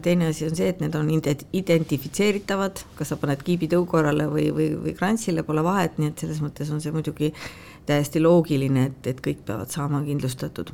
teine 0.06 0.30
asi 0.30 0.48
on 0.48 0.56
see, 0.58 0.70
et 0.70 0.82
need 0.82 0.96
on 0.98 1.10
identifitseeritavad, 1.10 2.84
kas 2.98 3.14
sa 3.14 3.18
paned 3.22 3.42
kiibi 3.46 3.70
tõukorrale 3.72 4.28
või, 4.30 4.48
või, 4.54 4.72
või 4.80 4.96
krantsile, 4.98 5.46
pole 5.46 5.66
vahet, 5.66 5.98
nii 6.02 6.14
et 6.14 6.26
selles 6.26 6.42
mõttes 6.46 6.74
on 6.74 6.82
see 6.82 6.94
muidugi 6.94 7.34
täiesti 7.90 8.22
loogiline, 8.22 8.90
et, 8.90 9.14
et 9.14 9.22
kõik 9.22 9.46
peavad 9.46 9.74
saama 9.74 10.02
kindlustatud 10.06 10.74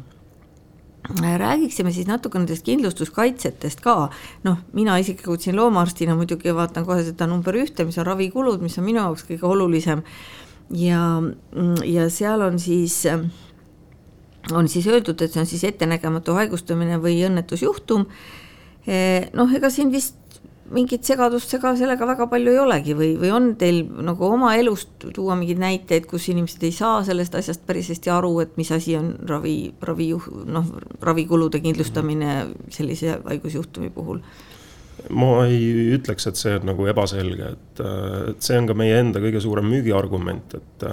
räägiksime 1.18 1.92
siis 1.92 2.08
natuke 2.08 2.40
nendest 2.40 2.66
kindlustuskaitsetest 2.66 3.82
ka. 3.82 4.10
noh, 4.44 4.58
mina 4.74 4.98
isiklikult 4.98 5.42
siin 5.42 5.56
loomaarstina 5.56 6.16
muidugi 6.16 6.54
vaatan 6.56 6.86
kohe 6.86 7.04
seda 7.04 7.28
number 7.28 7.56
ühte, 7.56 7.86
mis 7.86 7.98
on 7.98 8.06
ravikulud, 8.06 8.62
mis 8.62 8.78
on 8.78 8.86
minu 8.86 9.02
jaoks 9.02 9.26
kõige 9.26 9.48
olulisem. 9.50 10.04
ja, 10.70 11.22
ja 11.86 12.10
seal 12.10 12.42
on 12.42 12.60
siis, 12.60 13.02
on 14.52 14.68
siis 14.68 14.88
öeldud, 14.88 15.22
et 15.22 15.34
see 15.34 15.42
on 15.42 15.50
siis 15.50 15.64
ettenägematu 15.64 16.38
haigustumine 16.38 17.02
või 17.02 17.18
õnnetusjuhtum. 17.26 18.06
noh, 19.34 19.56
ega 19.56 19.70
siin 19.70 19.92
vist 19.92 20.29
mingit 20.74 21.08
segadust 21.08 21.52
sega 21.52 21.72
sellega 21.78 22.08
väga 22.08 22.28
palju 22.32 22.54
ei 22.54 22.60
olegi 22.62 22.96
või, 22.98 23.14
või 23.20 23.32
on 23.34 23.50
teil 23.60 23.82
nagu 24.06 24.28
oma 24.30 24.54
elust 24.60 25.08
tuua 25.16 25.38
mingeid 25.40 25.62
näiteid, 25.62 26.06
kus 26.10 26.30
inimesed 26.34 26.64
ei 26.68 26.76
saa 26.76 27.02
sellest 27.08 27.36
asjast 27.40 27.66
päris 27.68 27.90
hästi 27.94 28.14
aru, 28.14 28.34
et 28.44 28.56
mis 28.60 28.72
asi 28.76 28.96
on 29.00 29.14
ravi, 29.30 29.74
ravi, 29.82 30.12
noh, 30.46 30.70
ravikulude 31.02 31.62
kindlustamine 31.64 32.40
sellise 32.74 33.20
haigusjuhtumi 33.26 33.92
puhul? 33.96 34.22
ma 35.16 35.46
ei 35.48 35.94
ütleks, 35.96 36.28
et 36.28 36.36
see 36.36 36.58
on 36.60 36.66
nagu 36.68 36.86
ebaselge, 36.92 37.54
et, 37.56 37.82
et 38.34 38.44
see 38.44 38.58
on 38.60 38.68
ka 38.68 38.76
meie 38.78 38.98
enda 39.00 39.22
kõige 39.24 39.40
suurem 39.44 39.70
müügiargument, 39.72 40.58
et 40.60 40.86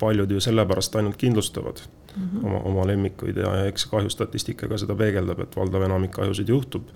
paljud 0.00 0.34
ju 0.34 0.42
sellepärast 0.42 0.98
ainult 0.98 1.16
kindlustavad 1.20 1.84
mm 2.16 2.22
-hmm. 2.22 2.46
oma, 2.46 2.62
oma 2.72 2.86
lemmikuid 2.90 3.38
ja, 3.38 3.54
ja 3.56 3.70
eks 3.70 3.86
kahjustatistika 3.86 4.68
ka 4.68 4.78
seda 4.82 4.98
peegeldab, 4.98 5.40
et 5.46 5.56
valdav 5.56 5.86
enamik 5.86 6.10
kahjusid 6.18 6.48
juhtub 6.48 6.90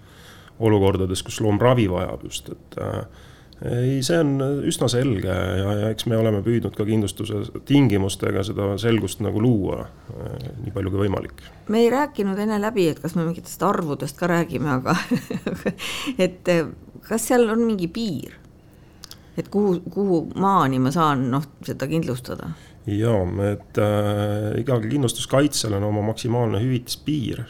olukordades, 0.58 1.22
kus 1.26 1.40
loom 1.44 1.60
ravi 1.60 1.86
vajab 1.90 2.22
just, 2.24 2.48
et 2.54 2.78
äh, 2.80 3.24
ei, 3.64 4.00
see 4.04 4.18
on 4.20 4.36
üsna 4.68 4.88
selge 4.92 5.32
ja, 5.32 5.74
ja 5.80 5.90
eks 5.92 6.06
me 6.10 6.18
oleme 6.18 6.42
püüdnud 6.44 6.76
ka 6.76 6.84
kindlustuse 6.88 7.40
tingimustega 7.68 8.44
seda 8.44 8.74
selgust 8.80 9.22
nagu 9.24 9.40
luua 9.40 9.82
äh, 9.86 10.48
nii 10.64 10.74
palju 10.74 10.92
kui 10.92 11.04
võimalik. 11.06 11.44
me 11.72 11.84
ei 11.84 11.90
rääkinud 11.92 12.40
enne 12.44 12.60
läbi, 12.62 12.88
et 12.92 13.00
kas 13.00 13.16
me 13.16 13.24
mingitest 13.24 13.62
arvudest 13.64 14.18
ka 14.20 14.28
räägime, 14.32 14.78
aga 14.80 14.96
et 16.26 16.52
äh, 16.52 16.66
kas 17.08 17.30
seal 17.30 17.48
on 17.52 17.64
mingi 17.64 17.88
piir? 17.88 18.36
et 19.36 19.48
kuhu, 19.52 19.80
kuhu 19.92 20.22
maani 20.40 20.80
ma 20.80 20.92
saan 20.92 21.28
noh, 21.32 21.44
seda 21.64 21.88
kindlustada? 21.90 22.52
jaa, 22.86 23.22
et 23.50 23.80
äh, 23.82 24.50
igal 24.60 24.84
kindlustuskaitsel 24.84 25.76
on 25.80 25.88
oma 25.88 26.04
maksimaalne 26.12 26.60
hüvitispiir 26.62 27.46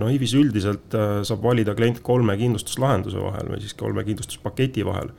no 0.00 0.08
IFIS 0.08 0.34
üldiselt 0.40 0.94
äh, 0.96 1.18
saab 1.26 1.42
valida 1.44 1.74
klient 1.76 2.00
kolme 2.04 2.36
kindlustuslahenduse 2.40 3.20
vahel 3.20 3.50
või 3.52 3.60
siis 3.60 3.76
kolme 3.76 4.04
kindlustuspaketi 4.06 4.84
vahel. 4.88 5.12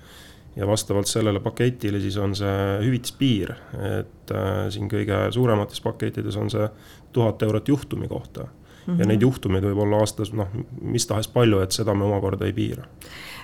ja 0.56 0.68
vastavalt 0.68 1.10
sellele 1.12 1.42
paketile 1.44 2.00
siis 2.00 2.16
on 2.18 2.32
see 2.36 2.60
hüvitispiir, 2.80 3.52
et 4.00 4.32
äh, 4.32 4.70
siin 4.72 4.88
kõige 4.90 5.26
suuremates 5.36 5.82
pakettides 5.84 6.38
on 6.40 6.50
see 6.50 6.70
tuhat 7.14 7.44
eurot 7.44 7.68
juhtumi 7.68 8.08
kohta. 8.08 8.48
-hmm. 8.86 9.00
ja 9.00 9.06
mhm. 9.06 9.12
neid 9.14 9.22
juhtumeid 9.22 9.64
võib 9.64 9.86
olla 9.86 10.02
aastas 10.04 10.34
noh, 10.34 10.48
mis 10.82 11.08
tahes 11.08 11.28
palju, 11.28 11.62
et 11.62 11.72
seda 11.72 11.94
me 11.94 12.06
omakorda 12.06 12.46
ei 12.46 12.54
piira 12.54 12.88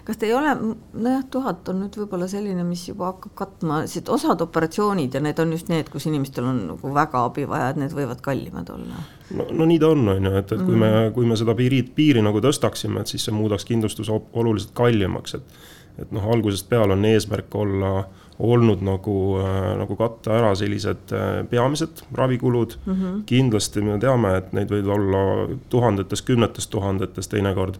kas 0.05 0.17
te 0.17 0.25
ei 0.25 0.33
ole, 0.33 0.51
nojah, 0.93 1.23
tuhat 1.31 1.69
on 1.69 1.83
nüüd 1.83 1.97
võib-olla 1.99 2.27
selline, 2.29 2.63
mis 2.65 2.87
juba 2.89 3.11
hakkab 3.11 3.33
katma, 3.37 3.81
sest 3.89 4.09
osad 4.09 4.41
operatsioonid 4.41 5.13
ja 5.13 5.21
need 5.23 5.39
on 5.43 5.51
just 5.53 5.69
need, 5.69 5.91
kus 5.93 6.07
inimestel 6.09 6.47
on 6.49 6.61
nagu 6.71 6.93
väga 6.95 7.25
abi 7.27 7.45
vaja, 7.49 7.71
et 7.71 7.81
need 7.81 7.93
võivad 7.95 8.23
kallimad 8.25 8.71
olla. 8.73 9.03
no, 9.37 9.45
no 9.51 9.67
nii 9.69 9.79
ta 9.81 9.91
on, 9.93 10.07
on 10.15 10.29
ju, 10.29 10.33
et, 10.39 10.55
et 10.55 10.63
kui 10.63 10.73
mm. 10.73 10.81
me, 10.81 11.11
kui 11.15 11.29
me 11.29 11.37
seda 11.39 11.55
piiri, 11.57 11.83
piiri 11.95 12.25
nagu 12.25 12.41
tõstaksime, 12.43 13.03
et 13.03 13.13
siis 13.13 13.27
see 13.27 13.35
muudaks 13.35 13.67
kindlustuse 13.69 14.17
oluliselt 14.33 14.73
kallimaks, 14.77 15.37
et 15.37 15.61
et 15.99 16.11
noh, 16.15 16.23
algusest 16.33 16.69
peale 16.71 16.95
on 16.95 17.03
eesmärk 17.05 17.55
olla 17.59 18.05
olnud 18.39 18.81
nagu 18.85 19.15
äh,, 19.41 19.77
nagu 19.77 19.95
katta 19.95 20.37
ära 20.39 20.51
sellised 20.55 21.13
äh, 21.13 21.41
peamised 21.49 22.03
ravikulud 22.15 22.77
mm. 22.85 22.93
-hmm. 22.93 23.23
kindlasti 23.25 23.81
me 23.81 23.99
teame, 23.99 24.35
et 24.37 24.53
neid 24.53 24.71
võib 24.71 24.87
olla 24.87 25.23
tuhandetes, 25.69 26.21
kümnetes 26.21 26.67
tuhandetes 26.67 27.27
teinekord 27.27 27.79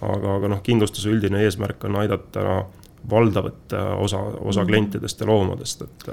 aga, 0.00 0.36
aga 0.38 0.52
noh, 0.54 0.62
kindlustuse 0.64 1.10
üldine 1.12 1.42
eesmärk 1.44 1.84
on 1.84 1.96
aidata 2.02 2.64
valdavat 3.10 3.72
äh, 3.72 3.92
osa, 4.00 4.18
osa 4.18 4.60
mm 4.60 4.64
-hmm. 4.64 4.66
klientidest 4.66 5.20
ja 5.20 5.26
loomadest, 5.26 5.82
et. 5.82 6.08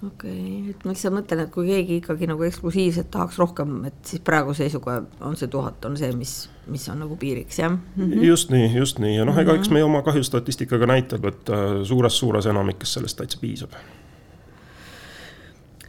Äh. 0.00 0.06
okei 0.06 0.60
okay., 0.60 0.70
et 0.70 0.84
ma 0.84 0.94
lihtsalt 0.94 1.14
mõtlen, 1.14 1.44
et 1.44 1.52
kui 1.52 1.68
keegi 1.68 1.98
ikkagi 2.00 2.28
nagu 2.30 2.44
eksklusiivselt 2.46 3.10
tahaks 3.12 3.38
rohkem, 3.40 3.84
et 3.88 3.98
siis 4.06 4.22
praeguse 4.24 4.64
seisuga 4.64 5.00
on 5.20 5.36
see 5.36 5.48
tuhat, 5.52 5.84
on 5.84 5.96
see, 5.96 6.10
mis, 6.16 6.34
mis 6.70 6.86
on 6.92 7.00
nagu 7.04 7.16
piiriks, 7.20 7.58
jah 7.58 7.70
mm? 7.70 7.80
-hmm. 7.96 8.24
just 8.24 8.50
nii, 8.50 8.72
just 8.76 8.98
nii 8.98 9.16
ja 9.16 9.24
noh, 9.28 9.38
ega 9.38 9.54
eks 9.54 9.70
meie 9.70 9.84
oma 9.84 10.02
kahjustatistika 10.02 10.78
ka 10.78 10.86
näitab, 10.86 11.24
et 11.24 11.52
suures-suures 11.84 12.46
äh, 12.46 12.50
enamikes 12.54 12.94
sellest 12.94 13.18
täitsa 13.18 13.38
piisab. 13.40 13.76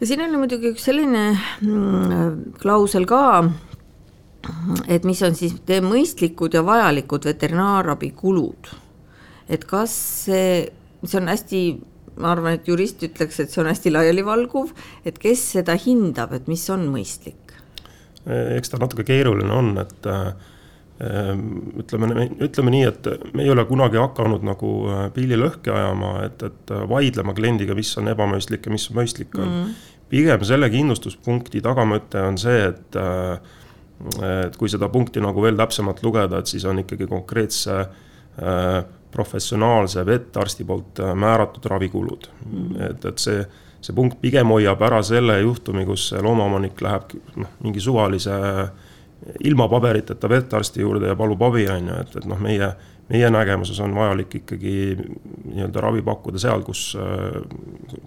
ja 0.02 0.08
siin 0.08 0.22
on 0.22 0.40
muidugi 0.40 0.74
üks 0.74 0.86
selline 0.90 1.38
mm, 1.62 2.56
klausel 2.62 3.06
ka, 3.06 3.52
et 4.88 5.06
mis 5.08 5.22
on 5.24 5.36
siis 5.36 5.56
mõistlikud 5.82 6.54
ja 6.54 6.66
vajalikud 6.66 7.26
veterinaarabi 7.26 8.12
kulud. 8.12 8.76
et 9.50 9.66
kas 9.66 9.96
see, 10.26 10.68
see 11.06 11.22
on 11.22 11.28
hästi 11.28 11.62
ma 12.20 12.32
arvan, 12.36 12.58
et 12.58 12.68
jurist 12.68 13.04
ütleks, 13.06 13.40
et 13.42 13.52
see 13.52 13.62
on 13.64 13.70
hästi 13.72 13.94
laialivalguv, 13.94 14.72
et 15.08 15.20
kes 15.22 15.44
seda 15.56 15.76
hindab, 15.80 16.34
et 16.38 16.50
mis 16.52 16.64
on 16.74 16.88
mõistlik? 16.92 17.38
eks 18.22 18.70
ta 18.70 18.78
natuke 18.78 19.02
keeruline 19.02 19.50
on, 19.50 19.72
et 19.82 20.06
äh, 20.06 20.28
ütleme, 21.82 22.28
ütleme 22.46 22.74
nii, 22.76 22.84
et 22.86 23.08
me 23.34 23.42
ei 23.42 23.50
ole 23.50 23.64
kunagi 23.66 23.98
hakanud 23.98 24.46
nagu 24.46 24.74
äh, 24.92 25.08
pillilõhki 25.16 25.74
ajama, 25.74 26.12
et, 26.28 26.44
et 26.46 26.76
vaidlema 26.92 27.34
kliendiga, 27.38 27.74
mis 27.78 27.96
on 27.98 28.12
ebamõistlik 28.14 28.68
ja 28.68 28.76
mis 28.76 28.86
mõistlik 28.94 29.34
on 29.40 29.50
mm. 29.50 29.74
pigem 30.14 30.46
selle 30.46 30.70
kindlustuspunkti 30.70 31.64
tagamõte 31.66 32.22
on 32.28 32.38
see, 32.42 32.70
et 32.70 33.02
et 34.26 34.56
kui 34.58 34.70
seda 34.70 34.88
punkti 34.90 35.22
nagu 35.22 35.44
veel 35.44 35.54
täpsemalt 35.60 36.00
lugeda, 36.02 36.40
et 36.42 36.50
siis 36.50 36.64
on 36.66 36.80
ikkagi 36.82 37.06
konkreetse 37.06 37.76
professionaalse 39.12 40.06
vetarsti 40.06 40.64
poolt 40.68 41.00
äh, 41.00 41.16
määratud 41.16 41.66
ravikulud 41.66 42.30
mm. 42.46 42.68
-hmm. 42.68 42.90
et, 42.90 43.06
et 43.06 43.18
see, 43.18 43.44
see 43.82 43.96
punkt 43.96 44.22
pigem 44.22 44.48
hoiab 44.48 44.82
ära 44.82 45.02
selle 45.04 45.40
juhtumi, 45.42 45.86
kus 45.86 46.12
loomaomanik 46.22 46.82
läheb 46.82 47.14
noh, 47.36 47.58
mingi 47.64 47.80
suvalise 47.80 48.32
ilma 49.44 49.68
paberiteta 49.68 50.30
vetarsti 50.30 50.82
juurde 50.82 51.08
ja 51.08 51.16
palub 51.16 51.42
abi, 51.42 51.68
on 51.70 51.88
ju, 51.88 52.00
et, 52.02 52.16
et 52.16 52.26
noh, 52.26 52.40
meie, 52.42 52.72
meie 53.10 53.30
nägemuses 53.30 53.80
on 53.80 53.96
vajalik 53.96 54.36
ikkagi 54.42 54.76
nii-öelda 54.98 55.82
ravi 55.82 56.02
pakkuda 56.02 56.42
seal, 56.42 56.64
kus, 56.66 56.98
äh, 56.98 57.42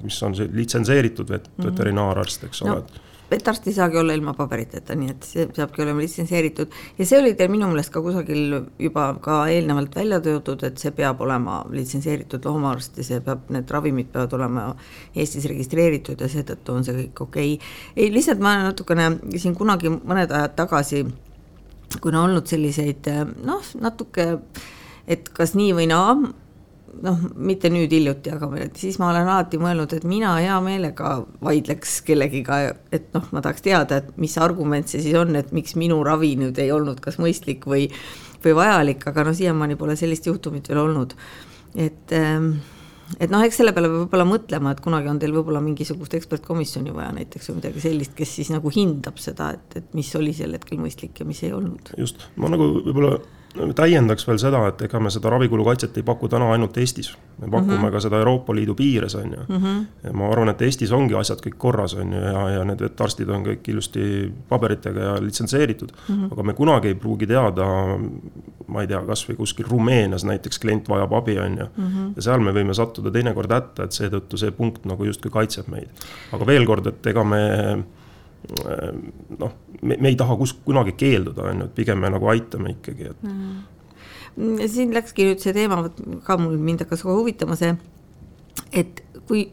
mis 0.02 0.22
on 0.22 0.34
see 0.34 0.48
litsenseeritud 0.52 1.30
vet-, 1.30 1.50
mhm. 1.56 1.66
veterinaararst, 1.68 2.44
eks 2.50 2.62
ole 2.62 2.80
no 2.80 3.10
vetarst 3.34 3.66
ei 3.68 3.76
saagi 3.76 3.98
olla 4.00 4.14
ilma 4.16 4.34
paberiteta, 4.38 4.96
nii 4.98 5.10
et 5.12 5.26
see 5.28 5.46
peabki 5.50 5.82
olema 5.84 6.02
litsenseeritud. 6.02 6.74
Ja 6.98 7.06
see 7.08 7.20
oli 7.20 7.34
teil 7.38 7.50
minu 7.52 7.68
meelest 7.70 7.92
ka 7.94 8.02
kusagil 8.04 8.60
juba 8.80 9.08
ka 9.24 9.40
eelnevalt 9.52 9.96
välja 9.98 10.20
töötud, 10.24 10.62
et 10.66 10.80
see 10.80 10.94
peab 10.96 11.20
olema 11.24 11.60
litsenseeritud 11.74 12.46
loomaarst 12.48 13.00
ja 13.02 13.08
see 13.10 13.22
peab, 13.24 13.48
need 13.54 13.70
ravimid 13.76 14.12
peavad 14.14 14.38
olema 14.38 14.68
Eestis 15.14 15.48
registreeritud 15.50 16.20
ja 16.20 16.30
seetõttu 16.30 16.78
on 16.78 16.86
see 16.86 16.96
kõik 17.02 17.26
okei. 17.26 17.56
Okay.. 17.58 17.74
ei, 17.96 18.12
lihtsalt 18.14 18.42
ma 18.44 18.56
natukene 18.68 19.10
siin 19.36 19.56
kunagi 19.58 19.92
mõned 19.94 20.30
ajad 20.30 20.56
tagasi, 20.62 21.04
kui 22.00 22.10
on 22.14 22.22
olnud 22.24 22.48
selliseid 22.50 23.10
noh, 23.44 23.74
natuke 23.82 24.32
et 25.10 25.28
kas 25.36 25.52
nii 25.56 25.74
või 25.76 25.88
naa, 25.90 26.14
noh, 27.02 27.22
mitte 27.34 27.70
nüüd 27.72 27.92
hiljuti, 27.92 28.32
aga 28.34 28.48
siis 28.78 28.98
ma 29.00 29.10
olen 29.10 29.28
alati 29.28 29.58
mõelnud, 29.60 29.94
et 29.96 30.04
mina 30.08 30.34
hea 30.38 30.56
meelega 30.64 31.16
vaidleks 31.44 31.98
kellegiga, 32.06 32.60
et 32.94 33.08
noh, 33.16 33.26
ma 33.34 33.42
tahaks 33.44 33.64
teada, 33.64 34.02
et 34.02 34.12
mis 34.20 34.36
argument 34.42 34.88
see 34.90 35.02
siis 35.04 35.16
on, 35.18 35.34
et 35.38 35.50
miks 35.56 35.76
minu 35.80 36.00
ravi 36.06 36.34
nüüd 36.40 36.60
ei 36.62 36.70
olnud 36.74 37.02
kas 37.04 37.18
mõistlik 37.22 37.66
või, 37.70 37.88
või 38.44 38.54
vajalik, 38.60 39.04
aga 39.10 39.26
no 39.28 39.34
siiamaani 39.36 39.78
pole 39.80 39.96
sellist 40.00 40.28
juhtumit 40.30 40.68
veel 40.70 40.84
olnud. 40.84 41.16
et, 41.74 42.12
ähm, 42.14 42.52
et 43.18 43.30
noh, 43.30 43.42
eks 43.42 43.56
selle 43.58 43.72
peale 43.74 43.88
peab 43.90 44.04
võib-olla 44.04 44.26
mõtlema, 44.28 44.72
et 44.72 44.82
kunagi 44.84 45.10
on 45.10 45.18
teil 45.18 45.34
võib-olla 45.34 45.60
mingisugust 45.64 46.14
ekspertkomisjoni 46.14 46.94
vaja 46.94 47.12
näiteks 47.16 47.50
või 47.50 47.60
midagi 47.62 47.82
sellist, 47.82 48.14
kes 48.14 48.36
siis 48.40 48.52
nagu 48.54 48.70
hindab 48.74 49.18
seda, 49.18 49.50
et, 49.58 49.80
et 49.82 49.96
mis 49.98 50.10
oli 50.14 50.32
sel 50.36 50.54
hetkel 50.54 50.78
mõistlik 50.78 51.18
ja 51.20 51.26
mis 51.26 51.42
ei 51.42 51.52
olnud. 51.56 51.96
just, 51.98 52.28
ma 52.36 52.52
nagu 52.52 52.70
võib-olla 52.84 53.18
täiendaks 53.54 54.26
veel 54.26 54.38
seda, 54.42 54.60
et 54.70 54.82
ega 54.86 55.00
me 55.02 55.10
seda 55.12 55.30
ravikulu 55.34 55.64
kaitset 55.68 55.96
ei 56.00 56.06
paku 56.06 56.28
täna 56.30 56.50
ainult 56.52 56.76
Eestis. 56.78 57.12
me 57.40 57.50
pakume 57.50 57.76
mm 57.76 57.84
-hmm. 57.84 57.90
ka 57.92 58.00
seda 58.00 58.18
Euroopa 58.18 58.54
Liidu 58.54 58.74
piires, 58.74 59.14
on 59.14 59.32
ju. 59.32 59.56
-hmm. 59.58 59.84
ja 60.04 60.12
ma 60.12 60.28
arvan, 60.28 60.48
et 60.48 60.62
Eestis 60.62 60.92
ongi 60.92 61.14
asjad 61.14 61.38
kõik 61.46 61.54
korras, 61.58 61.94
on 61.94 62.12
ju, 62.12 62.20
ja, 62.20 62.50
ja 62.50 62.64
need 62.64 62.80
vetarstid 62.80 63.28
on 63.28 63.46
kõik 63.46 63.68
ilusti 63.68 64.32
paberitega 64.48 65.00
ja 65.00 65.14
litsenseeritud 65.20 65.92
mm. 66.08 66.14
-hmm. 66.14 66.32
aga 66.32 66.42
me 66.42 66.52
kunagi 66.52 66.88
ei 66.88 66.94
pruugi 66.94 67.26
teada, 67.26 67.66
ma 68.66 68.80
ei 68.80 68.86
tea, 68.86 69.02
kasvõi 69.06 69.36
kuskil 69.36 69.66
Rumeenias 69.68 70.24
näiteks 70.24 70.58
klient 70.58 70.88
vajab 70.88 71.12
abi, 71.12 71.38
on 71.38 71.58
ju. 71.58 71.64
-hmm. 71.64 72.12
ja 72.16 72.22
seal 72.22 72.40
me 72.40 72.52
võime 72.52 72.74
sattuda 72.74 73.10
teinekord 73.10 73.52
hätta, 73.52 73.84
et 73.84 73.92
seetõttu 73.92 74.36
see 74.36 74.50
punkt 74.50 74.84
nagu 74.84 75.04
justkui 75.04 75.30
kaitseb 75.30 75.68
meid. 75.68 75.88
aga 76.32 76.46
veel 76.46 76.66
kord, 76.66 76.86
et 76.86 77.06
ega 77.06 77.24
me 77.24 77.84
noh, 79.38 79.52
me, 79.82 79.96
me 79.96 80.10
ei 80.10 80.16
taha 80.20 80.36
kus 80.40 80.54
kunagi 80.64 80.94
keelduda, 81.00 81.48
on 81.50 81.64
ju, 81.64 81.68
et 81.70 81.74
pigem 81.76 82.00
me 82.02 82.10
nagu 82.12 82.28
aitame 82.32 82.74
ikkagi, 82.76 83.10
et 83.14 83.26
mm.. 83.28 84.62
siin 84.70 84.94
läkski 84.94 85.30
nüüd 85.30 85.44
see 85.44 85.54
teema, 85.56 85.82
ka 86.26 86.38
mul 86.40 86.56
mind 86.60 86.84
hakkas 86.84 87.04
kohe 87.06 87.16
huvitama 87.20 87.56
see, 87.58 87.74
et 88.72 89.04
kui 89.28 89.46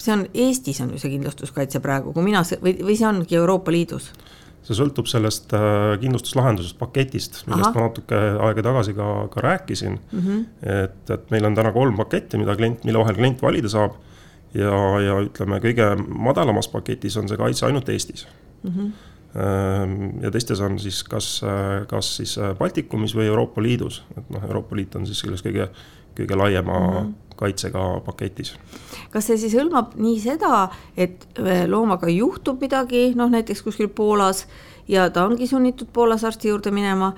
see 0.00 0.14
on 0.14 0.26
Eestis 0.34 0.80
on 0.80 0.92
ju 0.94 1.00
see 1.00 1.12
kindlustuskaitse 1.16 1.82
praegu, 1.84 2.14
kui 2.16 2.24
mina 2.24 2.42
või, 2.62 2.76
või 2.80 2.96
see 2.98 3.08
ongi 3.08 3.40
Euroopa 3.40 3.74
Liidus? 3.74 4.12
see 4.60 4.76
sõltub 4.76 5.08
sellest 5.08 5.54
äh, 5.56 5.94
kindlustuslahendusest, 6.02 6.76
paketist, 6.78 7.38
millest 7.48 7.70
Aha. 7.70 7.76
ma 7.78 7.86
natuke 7.86 8.18
aega 8.44 8.64
tagasi 8.66 8.92
ka, 8.96 9.06
ka 9.32 9.44
rääkisin 9.44 9.96
mm. 9.96 10.20
-hmm. 10.20 10.42
et, 10.84 11.12
et 11.16 11.30
meil 11.32 11.48
on 11.48 11.56
täna 11.56 11.72
kolm 11.72 11.96
paketti, 11.96 12.38
mida 12.38 12.56
klient, 12.56 12.84
mille 12.84 13.00
vahel 13.00 13.16
klient 13.16 13.42
valida 13.42 13.72
saab 13.72 13.96
ja, 14.54 14.74
ja 15.04 15.20
ütleme, 15.26 15.60
kõige 15.62 15.92
madalamas 16.08 16.68
paketis 16.68 17.16
on 17.20 17.28
see 17.30 17.38
kaitse 17.40 17.66
ainult 17.66 17.88
Eestis 17.88 18.26
mm. 18.62 18.70
-hmm. 18.70 20.20
ja 20.22 20.30
teistes 20.30 20.60
on 20.60 20.78
siis 20.78 21.02
kas, 21.04 21.42
kas 21.88 22.16
siis 22.16 22.38
Baltikumis 22.58 23.14
või 23.14 23.26
Euroopa 23.30 23.62
Liidus, 23.62 24.02
et 24.18 24.30
noh, 24.30 24.44
Euroopa 24.44 24.76
Liit 24.76 24.94
on 24.96 25.06
siis 25.06 25.18
selles 25.22 25.44
kõige, 25.44 25.68
kõige 26.18 26.36
laiema 26.36 26.78
mm 26.78 26.94
-hmm 26.96 27.18
kaitsega 27.40 28.00
paketis. 28.04 28.54
kas 29.10 29.30
see 29.30 29.38
siis 29.40 29.56
hõlmab 29.56 29.96
nii 30.00 30.18
seda, 30.20 30.68
et 30.96 31.26
äh, 31.40 31.64
loomaga 31.70 32.10
juhtub 32.12 32.60
midagi, 32.60 33.10
noh 33.18 33.30
näiteks 33.32 33.64
kuskil 33.66 33.88
Poolas 33.88 34.46
ja 34.88 35.08
ta 35.10 35.24
ongi 35.28 35.48
sunnitud 35.48 35.88
Poolas 35.92 36.24
arsti 36.28 36.52
juurde 36.52 36.72
minema 36.74 37.14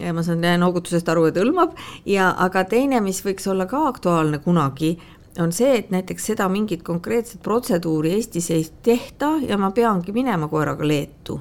ja 0.00 0.12
ma 0.16 0.24
saan 0.26 0.44
noogutusest 0.60 1.08
aru, 1.08 1.28
et 1.28 1.38
hõlmab 1.38 1.76
ja, 2.08 2.32
aga 2.46 2.64
teine, 2.68 3.00
mis 3.04 3.22
võiks 3.24 3.46
olla 3.50 3.68
ka 3.70 3.86
aktuaalne 3.92 4.40
kunagi, 4.44 4.96
on 5.38 5.52
see, 5.52 5.76
et 5.78 5.90
näiteks 5.90 6.26
seda 6.32 6.48
mingit 6.48 6.82
konkreetset 6.82 7.42
protseduuri 7.42 8.12
Eestis 8.18 8.50
ei 8.50 8.66
tehta 8.82 9.36
ja 9.46 9.58
ma 9.58 9.70
peangi 9.70 10.12
minema 10.12 10.48
koeraga 10.48 10.88
Leetu 10.88 11.40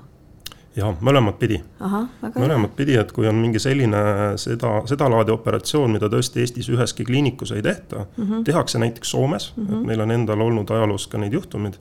jah, 0.75 0.93
mõlemat 1.03 1.39
pidi. 1.39 1.59
mõlemat 2.35 2.75
pidi, 2.75 2.95
et 2.99 3.11
kui 3.11 3.27
on 3.27 3.39
mingi 3.41 3.59
selline 3.59 4.01
seda, 4.41 4.81
sedalaadi 4.89 5.33
operatsioon, 5.33 5.91
mida 5.91 6.09
tõesti 6.11 6.43
Eestis 6.43 6.69
üheski 6.71 7.05
kliinikus 7.07 7.51
ei 7.51 7.61
tehta 7.61 8.05
mm, 8.05 8.23
-hmm. 8.23 8.43
tehakse 8.43 8.79
näiteks 8.79 9.11
Soomes 9.11 9.53
mm, 9.55 9.65
-hmm. 9.65 9.73
et 9.73 9.87
meil 9.87 10.01
on 10.01 10.11
endal 10.11 10.41
olnud 10.41 10.69
ajaloos 10.69 11.07
ka 11.07 11.17
neid 11.17 11.33
juhtumeid. 11.33 11.77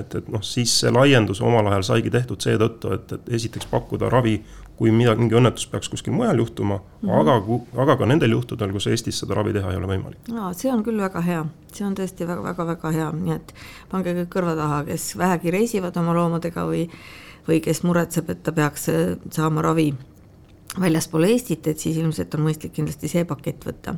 et, 0.00 0.14
et 0.14 0.28
noh, 0.28 0.42
siis 0.42 0.80
see 0.80 0.90
laiendus 0.90 1.40
omal 1.40 1.66
ajal 1.66 1.82
saigi 1.82 2.10
tehtud 2.10 2.40
seetõttu, 2.40 2.92
et, 2.94 3.12
et 3.12 3.28
esiteks 3.28 3.66
pakkuda 3.66 4.08
ravi 4.08 4.42
kui 4.78 4.90
midagi, 4.90 5.22
mingi 5.22 5.36
õnnetus 5.38 5.68
peaks 5.70 5.88
kuskil 5.92 6.14
mujal 6.16 6.40
juhtuma 6.42 6.80
mm, 6.80 7.08
-hmm. 7.08 7.20
aga, 7.20 7.82
aga 7.82 7.96
ka 7.96 8.06
nendel 8.10 8.34
juhtudel, 8.34 8.72
kus 8.72 8.86
Eestis 8.90 9.20
seda 9.22 9.34
ravi 9.38 9.52
teha 9.54 9.70
ei 9.70 9.76
ole 9.78 9.90
võimalik. 9.90 10.30
aa, 10.34 10.52
see 10.52 10.72
on 10.72 10.82
küll 10.84 11.00
väga 11.00 11.20
hea, 11.20 11.44
see 11.72 11.86
on 11.86 11.94
tõesti 11.94 12.26
väga-väga-väga 12.26 12.90
hea, 12.96 13.10
nii 13.12 13.34
et 13.34 13.54
pange 13.90 14.14
kõik 14.18 14.32
kõrva 14.34 14.56
taha, 14.58 14.84
kes 14.84 15.12
vähegi 15.18 15.50
reisivad 15.54 15.96
oma 15.96 16.14
loomadega 16.14 16.66
või, 16.66 16.88
või 17.48 17.60
kes 17.60 17.82
muretseb, 17.82 18.30
et 18.30 18.42
ta 18.42 18.52
peaks 18.52 18.88
äh, 18.88 19.16
saama 19.30 19.62
ravi 19.62 19.92
väljaspool 20.80 21.28
Eestit, 21.30 21.66
et 21.66 21.78
siis 21.78 21.96
ilmselt 21.96 22.34
on 22.34 22.48
mõistlik 22.48 22.74
kindlasti 22.74 23.08
see 23.08 23.24
pakett 23.24 23.64
võtta 23.64 23.94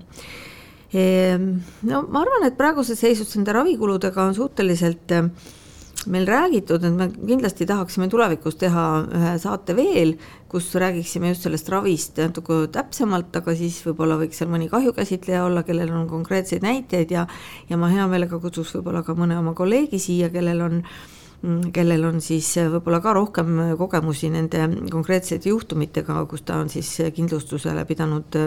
ehm, 0.93 1.53
no 1.89 2.03
ma 2.09 2.21
arvan, 2.21 2.45
et 2.45 2.57
praeguses 2.57 3.01
seisus 3.01 3.33
nende 3.37 3.53
ravikuludega 3.57 4.29
on 4.29 4.35
suhteliselt 4.35 5.13
äh, 5.13 5.31
meil 6.13 6.27
räägitud, 6.29 6.85
et 6.85 6.95
me 6.97 7.09
kindlasti 7.15 7.67
tahaksime 7.67 8.09
tulevikus 8.13 8.59
teha 8.61 8.87
ühe 9.19 9.35
saate 9.43 9.77
veel, 9.77 10.15
kus 10.51 10.71
räägiksime 10.79 11.33
just 11.33 11.47
sellest 11.47 11.69
ravist 11.73 12.21
natuke 12.23 12.63
täpsemalt, 12.75 13.35
aga 13.41 13.57
siis 13.59 13.81
võib-olla 13.87 14.19
võiks 14.21 14.39
seal 14.41 14.51
mõni 14.53 14.71
kahjukäsitleja 14.73 15.45
olla, 15.49 15.65
kellel 15.67 15.93
on 15.95 16.09
konkreetseid 16.11 16.65
näiteid 16.67 17.13
ja 17.15 17.27
ja 17.71 17.81
ma 17.81 17.91
hea 17.93 18.07
meelega 18.11 18.41
kutsuks 18.41 18.77
võib-olla 18.79 19.03
ka 19.07 19.19
mõne 19.19 19.39
oma 19.39 19.55
kolleegi 19.59 19.99
siia, 20.03 20.31
kellel 20.31 20.63
on 20.69 20.83
äh, 20.83 20.97
kellel 21.73 22.05
on 22.09 22.21
siis 22.25 22.49
äh, 22.59 22.69
võib-olla 22.73 23.01
ka 23.05 23.13
rohkem 23.17 23.59
äh, 23.61 23.73
kogemusi 23.79 24.31
nende 24.33 24.63
konkreetsete 24.91 25.51
juhtumitega, 25.51 26.19
kus 26.31 26.43
ta 26.49 26.59
on 26.63 26.71
siis 26.73 26.89
äh, 27.05 27.11
kindlustusele 27.15 27.85
pidanud 27.89 28.39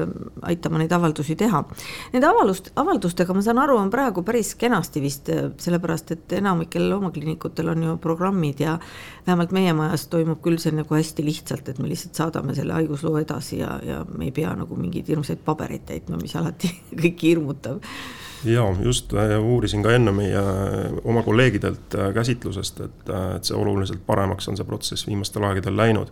aitama 0.49 0.81
neid 0.81 0.93
avaldusi 0.95 1.37
teha. 1.39 1.61
Nende 2.13 2.29
avalust, 2.29 2.71
avaldustega, 2.79 3.35
ma 3.35 3.43
saan 3.45 3.61
aru, 3.61 3.77
on 3.79 3.91
praegu 3.93 4.23
päris 4.27 4.55
kenasti 4.59 5.03
vist, 5.03 5.29
sellepärast 5.61 6.15
et 6.15 6.37
enamikel 6.39 6.89
loomakliinikutel 6.89 7.73
on 7.75 7.85
ju 7.87 7.97
programmid 8.01 8.63
ja 8.65 8.77
vähemalt 9.27 9.53
meie 9.55 9.73
majas 9.77 10.07
toimub 10.11 10.41
küll 10.43 10.59
see 10.61 10.73
nagu 10.75 10.97
hästi 10.97 11.25
lihtsalt, 11.25 11.69
et 11.69 11.79
me 11.79 11.91
lihtsalt 11.91 12.17
saadame 12.19 12.57
selle 12.57 12.75
haigusloo 12.77 13.19
edasi 13.21 13.61
ja, 13.61 13.77
ja 13.85 14.01
me 14.09 14.27
ei 14.29 14.33
pea 14.35 14.55
nagu 14.57 14.79
mingeid 14.79 15.07
hirmsaid 15.13 15.45
pabereid 15.45 15.85
täitma, 15.89 16.19
mis 16.21 16.35
alati 16.39 16.73
kõiki 17.03 17.35
hirmutab 17.35 17.85
ja 18.45 18.63
just 18.83 19.13
uurisin 19.41 19.83
ka 19.83 19.93
enne 19.95 20.11
meie 20.15 20.41
oma 21.03 21.23
kolleegidelt 21.23 21.95
käsitlusest, 22.13 22.81
et, 22.85 23.13
et 23.35 23.49
see 23.49 23.57
oluliselt 23.57 24.03
paremaks 24.05 24.47
on 24.47 24.57
see 24.57 24.67
protsess 24.67 25.07
viimastel 25.07 25.43
aegadel 25.43 25.77
läinud. 25.77 26.11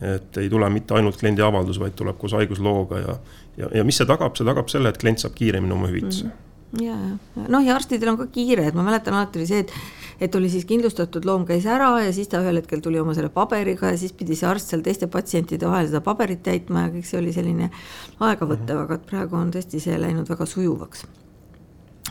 et 0.00 0.36
ei 0.38 0.50
tule 0.50 0.68
mitte 0.70 0.94
ainult 0.94 1.16
kliendi 1.18 1.42
avaldus, 1.42 1.80
vaid 1.82 1.96
tuleb 1.98 2.18
koos 2.18 2.32
haiguslooga 2.38 2.98
ja, 2.98 3.16
ja, 3.56 3.70
ja 3.80 3.84
mis 3.84 3.96
see 3.98 4.06
tagab, 4.06 4.36
see 4.38 4.46
tagab 4.46 4.68
selle, 4.70 4.92
et 4.92 5.00
klient 5.00 5.18
saab 5.18 5.34
kiiremini 5.34 5.74
oma 5.74 5.88
hüvitise 5.90 6.24
mm. 6.24 6.30
-hmm. 6.30 6.84
ja, 6.84 6.94
ja 6.94 7.48
noh, 7.48 7.64
ja 7.66 7.74
arstidel 7.74 8.12
on 8.12 8.18
ka 8.18 8.26
kiire, 8.26 8.66
et 8.68 8.74
ma 8.74 8.86
mäletan 8.86 9.14
alati 9.14 9.40
oli 9.40 9.46
see, 9.46 9.58
et 9.58 9.72
et 10.20 10.34
oli 10.34 10.48
siis 10.50 10.64
kindlustatud 10.64 11.24
loom 11.24 11.44
käis 11.46 11.66
ära 11.66 11.90
ja 12.02 12.12
siis 12.12 12.28
ta 12.28 12.40
ühel 12.42 12.58
hetkel 12.58 12.80
tuli 12.82 12.98
oma 13.00 13.14
selle 13.14 13.28
paberiga 13.28 13.92
ja 13.92 13.98
siis 13.98 14.12
pidi 14.12 14.34
see 14.38 14.48
arst 14.48 14.70
seal 14.70 14.82
teiste 14.82 15.06
patsientide 15.06 15.66
vahel 15.66 15.86
seda 15.86 16.00
paberit 16.00 16.42
täitma 16.42 16.86
ja 16.86 16.92
kõik 16.94 17.06
see 17.06 17.20
oli 17.20 17.32
selline 17.32 17.70
aegavõttev, 18.20 18.82
aga 18.82 18.98
et 18.98 19.06
praegu 19.06 19.36
on 19.36 19.54
tõesti 19.54 19.82
see 19.82 19.98
läinud 19.98 20.28
väga 20.28 20.46
sujuvaks 20.46 21.06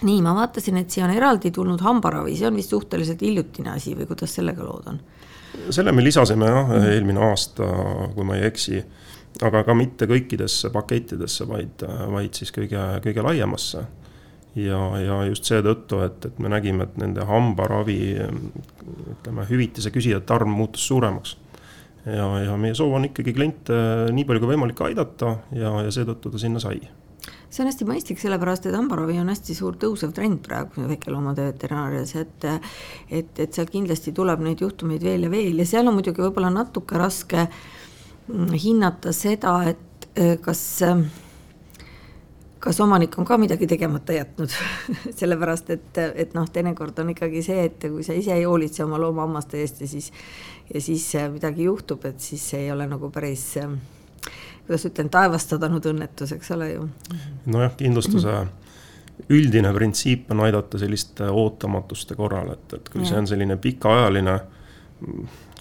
nii, 0.03 0.21
ma 0.21 0.33
vaatasin, 0.37 0.77
et 0.81 0.93
siia 0.93 1.05
on 1.07 1.15
eraldi 1.15 1.51
tulnud 1.53 1.81
hambaravi, 1.81 2.35
see 2.37 2.47
on 2.49 2.57
vist 2.59 2.73
suhteliselt 2.73 3.21
hiljutine 3.25 3.73
asi 3.73 3.95
või 3.97 4.09
kuidas 4.09 4.35
sellega 4.37 4.65
lood 4.65 4.91
on? 4.93 4.99
selle 5.73 5.91
me 5.91 6.03
lisasime 6.03 6.47
jah, 6.47 6.73
eelmine 6.91 7.21
aasta, 7.31 7.65
kui 8.13 8.25
ma 8.27 8.37
ei 8.37 8.45
eksi, 8.47 8.81
aga 9.43 9.63
ka 9.65 9.73
mitte 9.77 10.07
kõikidesse 10.09 10.69
pakettidesse, 10.73 11.47
vaid, 11.49 11.83
vaid 12.13 12.37
siis 12.37 12.53
kõige, 12.55 12.83
kõige 13.03 13.25
laiemasse 13.25 13.81
ja, 14.57 14.79
ja 15.01 15.17
just 15.29 15.49
seetõttu, 15.49 16.01
et, 16.05 16.29
et 16.29 16.39
me 16.43 16.51
nägime, 16.51 16.87
et 16.87 17.01
nende 17.01 17.25
hambaravi 17.27 17.99
ütleme, 19.15 19.47
hüvitise 19.49 19.91
küsijate 19.93 20.33
arv 20.35 20.49
muutus 20.51 20.87
suuremaks. 20.87 21.37
ja, 22.05 22.27
ja 22.45 22.57
meie 22.57 22.75
soov 22.77 22.95
on 22.99 23.09
ikkagi 23.09 23.33
kliente 23.35 23.81
nii 24.13 24.25
palju 24.27 24.43
kui 24.43 24.53
võimalik 24.53 24.81
aidata 24.87 25.37
ja, 25.51 25.73
ja 25.87 25.91
seetõttu 25.91 26.31
ta 26.31 26.41
sinna 26.41 26.61
sai 26.63 26.79
see 27.49 27.63
on 27.63 27.69
hästi 27.69 27.87
mõistlik, 27.87 28.19
sellepärast 28.21 28.67
et 28.67 28.75
hambaravi 28.75 29.19
on 29.21 29.31
hästi 29.31 29.55
suur 29.55 29.77
tõusev 29.79 30.13
trend 30.15 30.41
praegu 30.45 30.87
väikeloomade 30.89 31.49
veterinaarias, 31.51 32.15
et 32.19 32.47
et, 32.47 33.39
et 33.39 33.53
sealt 33.53 33.71
kindlasti 33.73 34.13
tuleb 34.15 34.43
neid 34.43 34.61
juhtumeid 34.63 35.03
veel 35.03 35.27
ja 35.27 35.31
veel 35.31 35.63
ja 35.63 35.67
seal 35.69 35.87
on 35.87 35.97
muidugi 35.99 36.23
võib-olla 36.25 36.51
natuke 36.53 36.99
raske 36.99 37.47
hinnata 38.63 39.13
seda, 39.15 39.61
et 39.71 40.09
kas 40.43 40.81
kas 42.59 42.79
omanik 42.83 43.15
on 43.19 43.25
ka 43.25 43.37
midagi 43.37 43.67
tegemata 43.69 44.15
jätnud 44.15 44.51
sellepärast 45.19 45.69
et, 45.75 45.99
et 46.15 46.33
noh, 46.35 46.47
teinekord 46.51 46.99
on 46.99 47.13
ikkagi 47.13 47.43
see, 47.45 47.67
et 47.69 47.85
kui 47.87 48.03
sa 48.03 48.15
ise 48.17 48.33
ei 48.35 48.47
hoolitse 48.47 48.83
oma 48.83 48.99
looma 49.01 49.23
hammaste 49.27 49.61
eest 49.61 49.83
ja 49.85 49.87
siis, 49.87 50.11
ja 50.73 50.81
siis 50.81 51.05
midagi 51.31 51.67
juhtub, 51.69 52.05
et 52.09 52.19
siis 52.19 52.43
ei 52.57 52.71
ole 52.71 52.89
nagu 52.89 53.11
päris 53.13 53.53
kuidas 54.67 54.85
ütlen, 54.89 55.09
taevast 55.09 55.53
sadanud 55.53 55.85
õnnetus, 55.89 56.35
eks 56.35 56.51
ole 56.55 56.71
ju. 56.73 56.87
nojah, 57.45 57.73
kindlustuse 57.79 58.37
üldine 59.33 59.73
printsiip 59.73 60.31
on 60.31 60.45
aidata 60.45 60.77
selliste 60.77 61.29
ootamatuste 61.31 62.15
korral, 62.15 62.53
et, 62.53 62.73
et 62.73 62.89
kui 62.89 63.01
ja. 63.01 63.11
see 63.11 63.21
on 63.23 63.27
selline 63.31 63.57
pikaajaline 63.57 64.39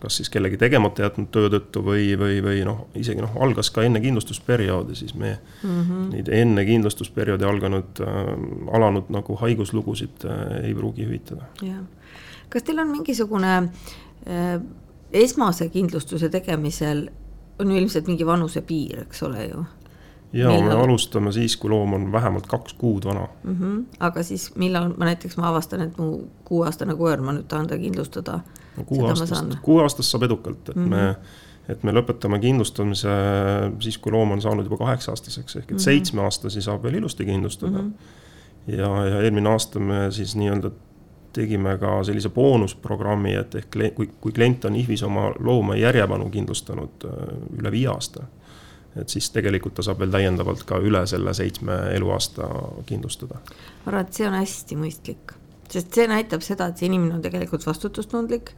kas 0.01 0.17
siis 0.17 0.31
kellegi 0.31 0.57
tegemata 0.61 1.03
jätnud 1.03 1.29
töö 1.33 1.49
tõttu 1.53 1.83
või, 1.85 2.11
või, 2.21 2.39
või 2.45 2.63
noh, 2.69 2.87
isegi 2.99 3.23
noh, 3.25 3.33
algas 3.43 3.71
ka 3.73 3.85
enne 3.87 4.01
kindlustusperioodi, 4.05 4.95
siis 4.95 5.15
me 5.15 5.39
mm 5.63 5.83
-hmm. 5.83 6.09
neid 6.13 6.29
enne 6.29 6.65
kindlustusperioodi 6.69 7.45
alganud 7.45 8.01
äh,, 8.05 8.33
alanud 8.77 9.11
nagu 9.13 9.37
haiguslugusid 9.41 10.25
äh, 10.25 10.65
ei 10.65 10.75
pruugi 10.75 11.07
hüvitada. 11.07 11.49
jah, 11.63 11.81
kas 12.49 12.63
teil 12.63 12.79
on 12.79 12.91
mingisugune 12.93 13.57
äh, 13.57 14.61
esmase 15.13 15.69
kindlustuse 15.69 16.29
tegemisel 16.29 17.09
on 17.59 17.71
ju 17.71 17.77
ilmselt 17.77 18.07
mingi 18.07 18.27
vanusepiir, 18.27 19.01
eks 19.01 19.23
ole 19.23 19.45
ju 19.47 19.65
ja 20.33 20.49
millal... 20.49 20.69
me 20.69 20.85
alustame 20.85 21.33
siis, 21.33 21.57
kui 21.57 21.71
loom 21.71 21.95
on 21.97 22.13
vähemalt 22.13 22.47
kaks 22.47 22.75
kuud 22.75 23.05
vana 23.05 23.29
mm. 23.45 23.57
-hmm. 23.61 23.85
aga 24.01 24.23
siis 24.23 24.55
millal 24.57 24.93
ma 24.97 25.05
näiteks 25.05 25.37
ma 25.37 25.49
avastan, 25.49 25.81
et 25.81 25.99
mu 25.99 26.21
kuueaastane 26.45 26.95
koer, 26.95 27.21
ma 27.21 27.33
nüüd 27.33 27.49
tahan 27.49 27.67
ta 27.67 27.79
kindlustada. 27.79 28.41
no 28.77 28.85
kuueaastast, 28.85 29.59
kuueaastast 29.63 30.09
saab 30.09 30.23
edukalt, 30.23 30.69
et 30.69 30.77
mm 30.77 30.85
-hmm. 30.85 30.89
me, 30.89 31.17
et 31.69 31.83
me 31.83 31.93
lõpetame 31.93 32.41
kindlustamise 32.41 33.09
siis, 33.81 33.99
kui 33.99 34.13
loom 34.13 34.31
on 34.31 34.43
saanud 34.43 34.65
juba 34.65 34.77
kaheksa-aastaseks 34.77 35.57
ehk 35.57 35.65
et 35.65 35.71
mm 35.71 35.77
-hmm. 35.77 35.81
seitsmeaastasi 35.89 36.63
saab 36.63 36.83
veel 36.83 36.95
ilusti 36.95 37.25
kindlustada 37.25 37.83
mm. 37.83 37.93
-hmm. 38.69 38.73
ja, 38.73 39.07
ja 39.07 39.23
eelmine 39.23 39.49
aasta 39.49 39.79
me 39.79 40.11
siis 40.11 40.37
nii-öelda 40.37 40.71
tegime 41.37 41.77
ka 41.81 41.99
sellise 42.09 42.33
boonusprogrammi, 42.35 43.35
et 43.37 43.55
ehk 43.61 43.79
kui, 43.95 44.09
kui 44.21 44.33
klient 44.33 44.65
on 44.69 44.79
IHV-s 44.81 45.07
oma 45.07 45.29
looma 45.39 45.77
järjepanu 45.79 46.31
kindlustanud 46.33 47.07
äh, 47.09 47.31
üle 47.61 47.73
viie 47.75 47.93
aasta 47.93 48.27
et 48.97 49.13
siis 49.13 49.29
tegelikult 49.29 49.77
ta 49.77 49.85
saab 49.85 50.01
veel 50.01 50.13
täiendavalt 50.15 50.63
ka 50.69 50.79
üle 50.81 51.03
selle 51.09 51.35
seitsme 51.37 51.75
eluaasta 51.93 52.49
kindlustada. 52.89 53.41
ma 53.85 53.93
arvan, 53.93 54.07
et 54.07 54.17
see 54.17 54.29
on 54.29 54.37
hästi 54.39 54.79
mõistlik, 54.81 55.37
sest 55.69 55.95
see 55.99 56.09
näitab 56.11 56.45
seda, 56.47 56.71
et 56.71 56.81
see 56.81 56.89
inimene 56.89 57.19
on 57.19 57.25
tegelikult 57.25 57.67
vastutustundlik 57.67 58.55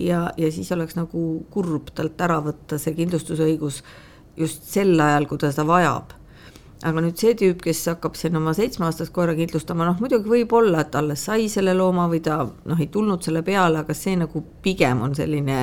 ja, 0.00 0.26
ja 0.40 0.50
siis 0.52 0.72
oleks 0.72 0.96
nagu 0.98 1.44
kurb 1.52 1.92
talt 1.94 2.20
ära 2.24 2.40
võtta 2.44 2.80
see 2.80 2.96
kindlustusõigus 2.96 3.82
just 4.40 4.64
sel 4.70 4.96
ajal, 5.00 5.28
kui 5.28 5.40
ta 5.40 5.52
seda 5.52 5.66
vajab 5.68 6.16
aga 6.82 7.04
nüüd 7.04 7.20
see 7.20 7.34
tüüp, 7.38 7.60
kes 7.64 7.84
hakkab 7.92 8.16
siin 8.18 8.36
oma 8.36 8.54
seitsmeaastast 8.56 9.12
koera 9.14 9.36
kindlustama, 9.38 9.86
noh 9.88 10.00
muidugi 10.02 10.30
võib-olla, 10.30 10.82
et 10.84 10.96
alles 10.98 11.22
sai 11.28 11.46
selle 11.52 11.74
looma 11.76 12.08
või 12.10 12.20
ta 12.24 12.40
noh, 12.44 12.80
ei 12.80 12.90
tulnud 12.92 13.22
selle 13.24 13.44
peale, 13.46 13.84
aga 13.84 13.94
see 13.96 14.16
nagu 14.20 14.42
pigem 14.64 15.04
on 15.06 15.14
selline 15.16 15.60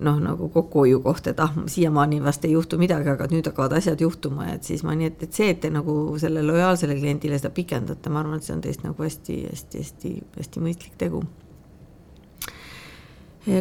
noh, 0.00 0.18
nagu 0.20 0.48
kokkuhoiukoht, 0.52 1.30
et 1.32 1.40
ah, 1.40 1.54
siiamaani 1.70 2.20
vast 2.24 2.44
ei 2.44 2.52
juhtu 2.52 2.78
midagi, 2.80 3.08
aga 3.12 3.28
nüüd 3.30 3.48
hakkavad 3.48 3.76
asjad 3.78 4.00
juhtuma, 4.04 4.50
et 4.52 4.66
siis 4.68 4.84
ma 4.86 4.94
nii, 4.96 5.10
et, 5.12 5.24
et 5.26 5.38
see, 5.40 5.48
et 5.54 5.62
te 5.62 5.70
nagu 5.72 5.94
selle 6.20 6.42
lojaalsele 6.44 6.98
kliendile 6.98 7.38
seda 7.40 7.52
pikendate, 7.56 8.12
ma 8.12 8.20
arvan, 8.22 8.40
et 8.40 8.46
see 8.46 8.54
on 8.56 8.62
teist 8.64 8.84
nagu 8.84 9.06
hästi-hästi-hästi-hästi 9.06 10.64
mõistlik 10.64 10.98
tegu. 11.00 11.24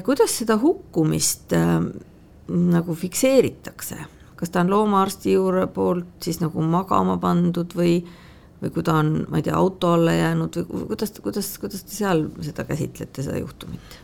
kuidas 0.03 0.33
seda 0.33 0.57
hukkumist 0.57 1.53
äh, 1.53 1.79
nagu 2.49 2.95
fikseeritakse, 2.95 3.97
kas 4.35 4.51
ta 4.51 4.63
on 4.65 4.69
loomaarsti 4.69 5.33
juurde 5.33 5.67
poolt 5.67 6.23
siis 6.23 6.41
nagu 6.43 6.61
magama 6.61 7.17
pandud 7.17 7.75
või 7.75 7.99
või 8.61 8.71
kui 8.71 8.85
ta 8.87 8.95
on, 9.01 9.25
ma 9.29 9.39
ei 9.39 9.45
tea, 9.45 9.55
auto 9.57 9.93
alla 9.93 10.15
jäänud 10.15 10.57
või 10.71 10.87
kuidas, 10.93 11.13
kuidas, 11.21 11.51
kuidas 11.61 11.83
te 11.85 11.95
seal 11.95 12.27
seda 12.45 12.63
käsitlete, 12.67 13.23
seda 13.25 13.37
juhtumit? 13.43 14.01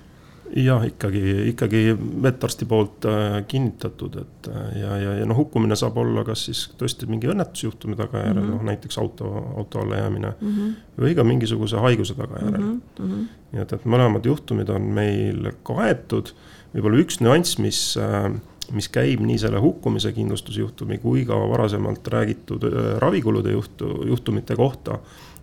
jah, 0.51 0.83
ikkagi, 0.83 1.21
ikkagi 1.53 1.81
vetarsti 2.23 2.65
poolt 2.67 3.05
äh, 3.07 3.37
kinnitatud, 3.47 4.17
et 4.19 4.49
äh, 4.51 4.65
ja, 4.81 4.97
ja, 4.99 5.13
ja 5.21 5.27
noh, 5.29 5.37
hukkumine 5.39 5.77
saab 5.79 5.97
olla 6.01 6.25
kas 6.27 6.43
siis 6.49 6.65
tõesti 6.79 7.07
mingi 7.07 7.29
õnnetusjuhtumi 7.31 7.95
tagajärjel 7.95 8.35
mm, 8.35 8.49
-hmm. 8.49 8.57
noh 8.57 8.67
näiteks 8.67 8.99
auto, 8.99 9.31
auto 9.57 9.79
alla 9.79 10.01
jäämine 10.01 10.33
mm. 10.33 10.57
-hmm. 10.57 10.73
või 11.05 11.15
ka 11.15 11.23
mingisuguse 11.23 11.79
haiguse 11.79 12.17
tagajärjel 12.19 12.61
mm. 12.61 12.81
-hmm. 12.99 13.27
nii 13.51 13.63
et, 13.63 13.73
et 13.73 13.85
mõlemad 13.85 14.27
juhtumid 14.27 14.69
on 14.69 14.91
meil 14.99 15.51
kaetud, 15.63 16.33
võib-olla 16.75 16.99
üks 17.05 17.21
nüanss, 17.23 17.57
mis 17.57 17.95
äh, 17.97 18.33
mis 18.71 18.89
käib 18.89 19.23
nii 19.25 19.37
selle 19.41 19.59
hukkumise 19.59 20.11
kindlustusjuhtumi 20.15 20.97
kui 21.03 21.25
ka 21.25 21.37
varasemalt 21.49 22.07
räägitud 22.07 22.65
ravikulude 23.03 23.51
juhtu, 23.51 23.91
juhtumite 24.07 24.55
kohta, 24.55 24.99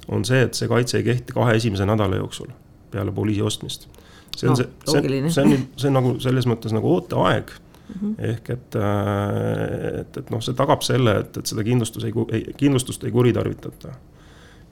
on 0.09 0.25
see, 0.25 0.43
et 0.43 0.55
see 0.55 0.69
kaitse 0.69 0.99
ei 0.99 1.05
kehti 1.05 1.37
kahe 1.37 1.57
esimese 1.61 1.87
nädala 1.87 2.17
jooksul 2.17 2.53
peale 2.91 3.13
poliisi 3.13 3.43
ostmist 3.43 3.89
see 4.37 4.49
on 4.49 4.53
no, 4.53 4.57
see, 4.57 4.69
see, 4.85 5.31
see 5.31 5.43
on, 5.43 5.67
see 5.77 5.89
on 5.91 5.97
nagu 5.99 6.13
selles 6.23 6.47
mõttes 6.49 6.75
nagu 6.75 6.91
ooteaeg 6.95 7.51
mm. 7.53 7.95
-hmm. 8.01 8.15
ehk 8.31 8.51
et, 8.55 8.79
äh, 8.79 10.01
et, 10.01 10.21
et 10.23 10.31
noh, 10.31 10.43
see 10.45 10.57
tagab 10.59 10.85
selle, 10.87 11.19
et, 11.25 11.37
et 11.41 11.51
seda 11.53 11.65
kindlustus 11.67 12.07
ei, 12.07 12.15
ei, 12.33 12.45
kindlustust 12.57 13.05
ei 13.05 13.15
kuritarvitata. 13.15 13.95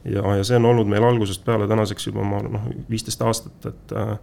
ja, 0.05 0.37
ja 0.37 0.45
see 0.45 0.61
on 0.61 0.71
olnud 0.73 0.91
meil 0.91 1.05
algusest 1.05 1.45
peale 1.45 1.69
tänaseks 1.69 2.07
juba 2.07 2.25
ma 2.25 2.43
noh, 2.43 2.69
viisteist 2.91 3.23
aastat, 3.23 3.73
et 3.73 3.97
äh, 3.97 4.19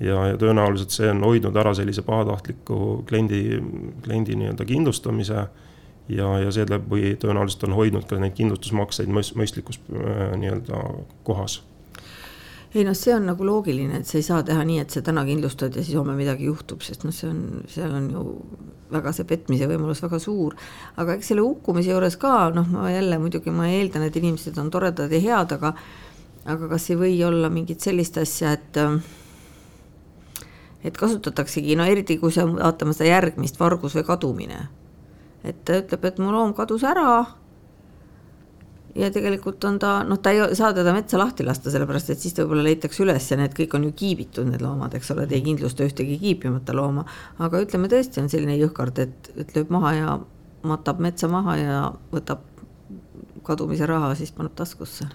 ja, 0.00 0.16
ja 0.30 0.38
tõenäoliselt 0.40 0.94
see 0.94 1.10
on 1.10 1.22
hoidnud 1.26 1.56
ära 1.56 1.74
sellise 1.74 2.02
pahatahtliku 2.06 3.04
kliendi, 3.08 3.60
kliendi 4.04 4.38
nii-öelda 4.40 4.66
kindlustamise 4.68 5.46
ja, 6.08 6.32
ja 6.40 6.50
seeläbi 6.54 7.14
tõenäoliselt 7.20 7.68
on 7.68 7.78
hoidnud 7.78 8.08
ka 8.08 8.18
neid 8.20 8.34
kindlustusmakseid 8.38 9.12
mõistlikus 9.12 9.80
äh, 9.92 10.34
nii-öelda 10.40 10.82
kohas 11.26 11.62
ei 12.74 12.82
noh, 12.82 12.96
see 12.98 13.12
on 13.14 13.28
nagu 13.28 13.46
loogiline, 13.46 14.00
et 14.00 14.08
sa 14.08 14.18
ei 14.18 14.24
saa 14.26 14.42
teha 14.46 14.64
nii, 14.66 14.80
et 14.82 14.90
sa 14.90 15.02
täna 15.06 15.22
kindlustad 15.26 15.76
ja 15.76 15.82
siis 15.84 15.94
homme 15.94 16.16
midagi 16.18 16.48
juhtub, 16.48 16.82
sest 16.82 17.04
noh, 17.06 17.14
see 17.14 17.28
on, 17.30 17.42
seal 17.70 17.92
on 17.94 18.08
ju 18.10 18.24
väga 18.94 19.12
see 19.14 19.28
petmise 19.28 19.68
võimalus 19.70 20.02
väga 20.02 20.18
suur. 20.22 20.56
aga 21.00 21.14
eks 21.14 21.30
selle 21.30 21.44
hukkumise 21.46 21.92
juures 21.92 22.18
ka 22.20 22.50
noh, 22.54 22.66
ma 22.74 22.90
jälle 22.90 23.18
muidugi 23.22 23.54
ma 23.54 23.68
eeldan, 23.70 24.08
et 24.08 24.18
inimesed 24.18 24.58
on 24.58 24.72
toredad 24.74 25.12
ja 25.12 25.22
head, 25.22 25.54
aga 25.54 25.74
aga 26.50 26.68
kas 26.74 26.90
ei 26.90 26.98
või 27.00 27.14
olla 27.24 27.48
mingit 27.50 27.80
sellist 27.80 28.18
asja, 28.20 28.52
et 28.58 28.82
et 30.84 30.96
kasutataksegi, 31.00 31.76
no 31.78 31.86
eriti 31.88 32.18
kui 32.20 32.32
sa 32.34 32.44
vaatame 32.48 32.92
seda 32.96 33.08
järgmist, 33.08 33.56
vargus 33.60 33.96
või 33.96 34.04
kadumine. 34.06 34.66
et 35.44 35.64
ta 35.64 35.80
ütleb, 35.80 36.04
et 36.04 36.18
mu 36.18 36.32
loom 36.32 36.54
kadus 36.56 36.84
ära 36.88 37.24
ja 38.94 39.10
tegelikult 39.12 39.64
on 39.68 39.78
ta, 39.82 39.98
noh, 40.06 40.20
ta 40.22 40.32
ei 40.32 40.54
saa 40.56 40.72
teda 40.72 40.94
metsa 40.94 41.18
lahti 41.18 41.44
lasta, 41.44 41.72
sellepärast 41.72 42.14
et 42.14 42.22
siis 42.22 42.34
ta 42.34 42.44
võib-olla 42.44 42.64
leitakse 42.68 43.02
üles 43.04 43.26
ja 43.30 43.36
need 43.40 43.56
kõik 43.56 43.74
on 43.76 43.88
ju 43.88 43.92
kiibitud, 43.98 44.48
need 44.48 44.62
loomad, 44.62 44.94
eks 44.96 45.10
ole, 45.14 45.26
te 45.28 45.36
ei 45.36 45.44
kindlusta 45.44 45.86
ühtegi 45.86 46.16
kiipimata 46.22 46.76
looma. 46.76 47.04
aga 47.38 47.60
ütleme 47.64 47.90
tõesti 47.92 48.22
on 48.22 48.30
selline 48.32 48.56
jõhkard, 48.60 48.98
et, 49.02 49.30
et 49.36 49.54
lööb 49.56 49.72
maha 49.74 49.94
ja 49.98 50.18
matab 50.64 51.02
metsa 51.02 51.28
maha 51.28 51.56
ja 51.60 51.78
võtab 52.12 52.46
kadumise 53.44 53.86
raha, 53.90 54.14
siis 54.16 54.32
paneb 54.32 54.54
taskusse 54.56 55.08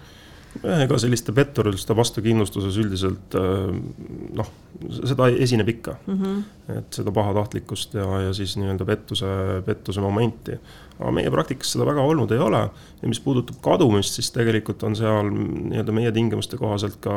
ega 0.66 0.98
selliste 0.98 1.32
petturite 1.34 1.94
vastu 1.96 2.22
kindlustuses 2.24 2.76
üldiselt 2.82 3.36
noh, 3.38 4.50
seda 4.98 5.28
esineb 5.30 5.68
ikka 5.76 5.94
mm. 6.06 6.16
-hmm. 6.16 6.40
et 6.78 6.98
seda 7.00 7.12
pahatahtlikkust 7.14 7.94
ja, 7.94 8.06
ja 8.26 8.32
siis 8.34 8.56
nii-öelda 8.58 8.84
pettuse, 8.84 9.30
pettuse 9.66 10.00
momenti. 10.00 10.58
aga 10.98 11.12
meie 11.14 11.30
praktikas 11.30 11.72
seda 11.72 11.86
väga 11.86 12.02
olnud 12.02 12.32
ei 12.34 12.42
ole 12.42 12.60
ja 13.02 13.08
mis 13.08 13.20
puudutab 13.20 13.62
kadumist, 13.62 14.18
siis 14.18 14.30
tegelikult 14.30 14.82
on 14.82 14.96
seal 14.96 15.30
nii-öelda 15.30 15.92
meie 15.92 16.12
tingimuste 16.12 16.56
kohaselt 16.56 16.98
ka 17.00 17.14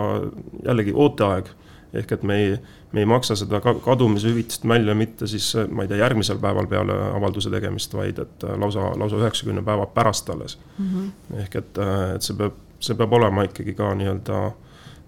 jällegi 0.65 0.93
ooteaeg 0.95 1.49
ehk 1.93 2.11
et 2.15 2.23
me 2.25 2.37
ei, 2.41 2.53
me 2.91 3.03
ei 3.03 3.07
maksa 3.09 3.35
seda 3.37 3.61
kadumishüvitist 3.61 4.65
välja 4.67 4.95
mitte 4.97 5.27
siis, 5.29 5.51
ma 5.69 5.85
ei 5.85 5.91
tea, 5.91 5.99
järgmisel 6.01 6.39
päeval 6.41 6.67
peale 6.69 6.95
avalduse 7.13 7.51
tegemist, 7.53 7.93
vaid 7.93 8.21
et 8.23 8.45
lausa, 8.59 8.91
lausa 8.99 9.19
üheksakümne 9.21 9.63
päeva 9.65 9.85
pärast 9.93 10.29
alles 10.33 10.57
mm. 10.77 10.89
-hmm. 10.89 11.41
ehk 11.43 11.55
et, 11.61 11.81
et 12.15 12.25
see 12.25 12.37
peab, 12.37 12.57
see 12.83 12.99
peab 12.99 13.15
olema 13.19 13.45
ikkagi 13.47 13.75
ka 13.77 13.93
nii-öelda 13.99 14.43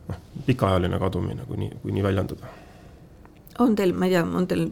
noh, 0.09 0.23
pikaajaline 0.47 0.99
kadumine, 1.01 1.45
kui 1.49 1.59
nii, 1.63 1.77
kui 1.83 1.95
nii 1.95 2.03
väljendada. 2.05 2.51
on 3.59 3.75
teil, 3.75 3.93
ma 3.93 4.09
ei 4.09 4.15
tea, 4.15 4.23
on 4.23 4.47
teil 4.47 4.67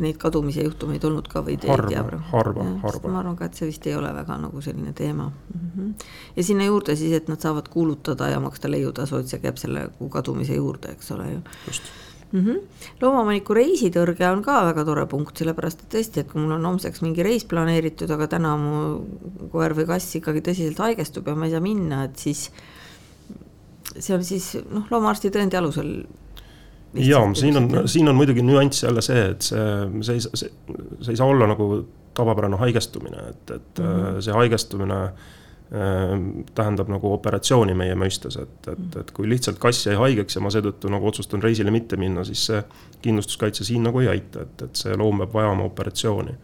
neid 0.00 0.16
kadumise 0.20 0.64
juhtumeid 0.64 1.04
olnud 1.04 1.28
ka 1.28 1.42
või 1.44 1.58
te 1.60 1.68
harva, 1.68 1.90
ei 1.90 1.96
tea? 1.96 2.20
harva, 2.32 2.66
harva. 2.84 3.12
ma 3.12 3.20
arvan 3.20 3.36
ka, 3.36 3.50
et 3.50 3.58
see 3.58 3.68
vist 3.68 3.86
ei 3.86 3.96
ole 3.96 4.12
väga 4.16 4.38
nagu 4.40 4.62
selline 4.64 4.92
teema 4.96 5.28
mm. 5.28 5.70
-hmm. 5.76 6.06
ja 6.36 6.44
sinna 6.44 6.68
juurde 6.68 6.96
siis, 6.96 7.12
et 7.16 7.28
nad 7.28 7.40
saavad 7.40 7.68
kuulutada 7.68 8.28
ja 8.28 8.40
maksta 8.40 8.70
leiutasu, 8.70 9.20
et 9.20 9.28
see 9.28 9.42
käib 9.42 9.60
selle 9.60 9.88
kadumise 10.10 10.56
juurde, 10.56 10.96
eks 10.96 11.10
ole 11.16 11.32
ju. 11.32 11.42
just 11.66 11.92
mm 12.32 12.40
-hmm.. 12.40 12.58
loomaomaniku 13.00 13.54
reisitõrge 13.54 14.28
on 14.30 14.42
ka 14.42 14.60
väga 14.70 14.84
tore 14.84 15.06
punkt, 15.06 15.36
sellepärast 15.38 15.84
et 15.84 15.94
tõesti, 15.94 16.20
et 16.20 16.30
kui 16.30 16.40
mul 16.42 16.56
on 16.58 16.66
homseks 16.72 17.02
mingi 17.02 17.22
reis 17.26 17.44
planeeritud, 17.44 18.10
aga 18.10 18.28
täna 18.36 18.56
mu 18.56 19.48
koer 19.52 19.74
või 19.76 19.86
kass 19.86 20.16
ikkagi 20.16 20.42
tõsiselt 20.48 20.78
haigestub 20.78 21.26
ja 21.26 21.34
ma 21.34 21.46
ei 21.46 21.54
saa 21.54 21.64
minna, 21.64 22.04
et 22.04 22.16
siis 22.18 22.50
see 23.98 24.14
on 24.14 24.24
siis 24.24 24.52
noh, 24.70 24.86
loomaarsti 24.90 25.30
tõendi 25.30 25.58
alusel 25.58 26.06
jaa, 26.94 27.34
siin 27.34 27.56
on, 27.56 27.88
siin 27.88 28.08
on 28.08 28.16
muidugi 28.18 28.42
nüanss 28.42 28.84
jälle 28.84 29.02
see, 29.02 29.26
et 29.34 29.42
see, 29.42 29.66
see 30.02 30.14
ei, 30.14 30.20
see, 30.20 30.54
see 31.00 31.12
ei 31.12 31.16
saa 31.16 31.26
olla 31.26 31.46
nagu 31.50 31.86
tavapärane 32.14 32.56
haigestumine, 32.58 33.28
et, 33.30 33.50
et 33.50 33.78
mm 33.78 33.84
-hmm. 33.84 34.22
see 34.22 34.34
haigestumine 34.34 35.02
äh, 35.04 35.10
tähendab 35.70 36.88
nagu 36.90 37.12
operatsiooni 37.14 37.76
meie 37.78 37.94
mõistes, 37.94 38.34
et, 38.40 38.56
et, 38.64 38.78
mhm. 38.78 39.02
et 39.04 39.10
kui 39.14 39.28
lihtsalt 39.30 39.60
kass 39.62 39.86
jäi 39.86 39.94
haigeks 39.94 40.34
ja 40.34 40.42
ma 40.42 40.50
seetõttu 40.50 40.90
nagu 40.90 41.06
otsustan 41.06 41.42
reisile 41.44 41.70
mitte 41.70 41.94
minna, 42.00 42.24
siis 42.26 42.42
see 42.48 42.62
kindlustuskaitse 43.04 43.66
siin 43.68 43.86
nagu 43.86 44.02
ei 44.02 44.10
aita, 44.10 44.42
et, 44.48 44.64
et 44.66 44.82
see 44.82 44.96
loom 44.98 45.22
peab 45.22 45.36
vajama 45.38 45.68
operatsiooni. 45.70 46.34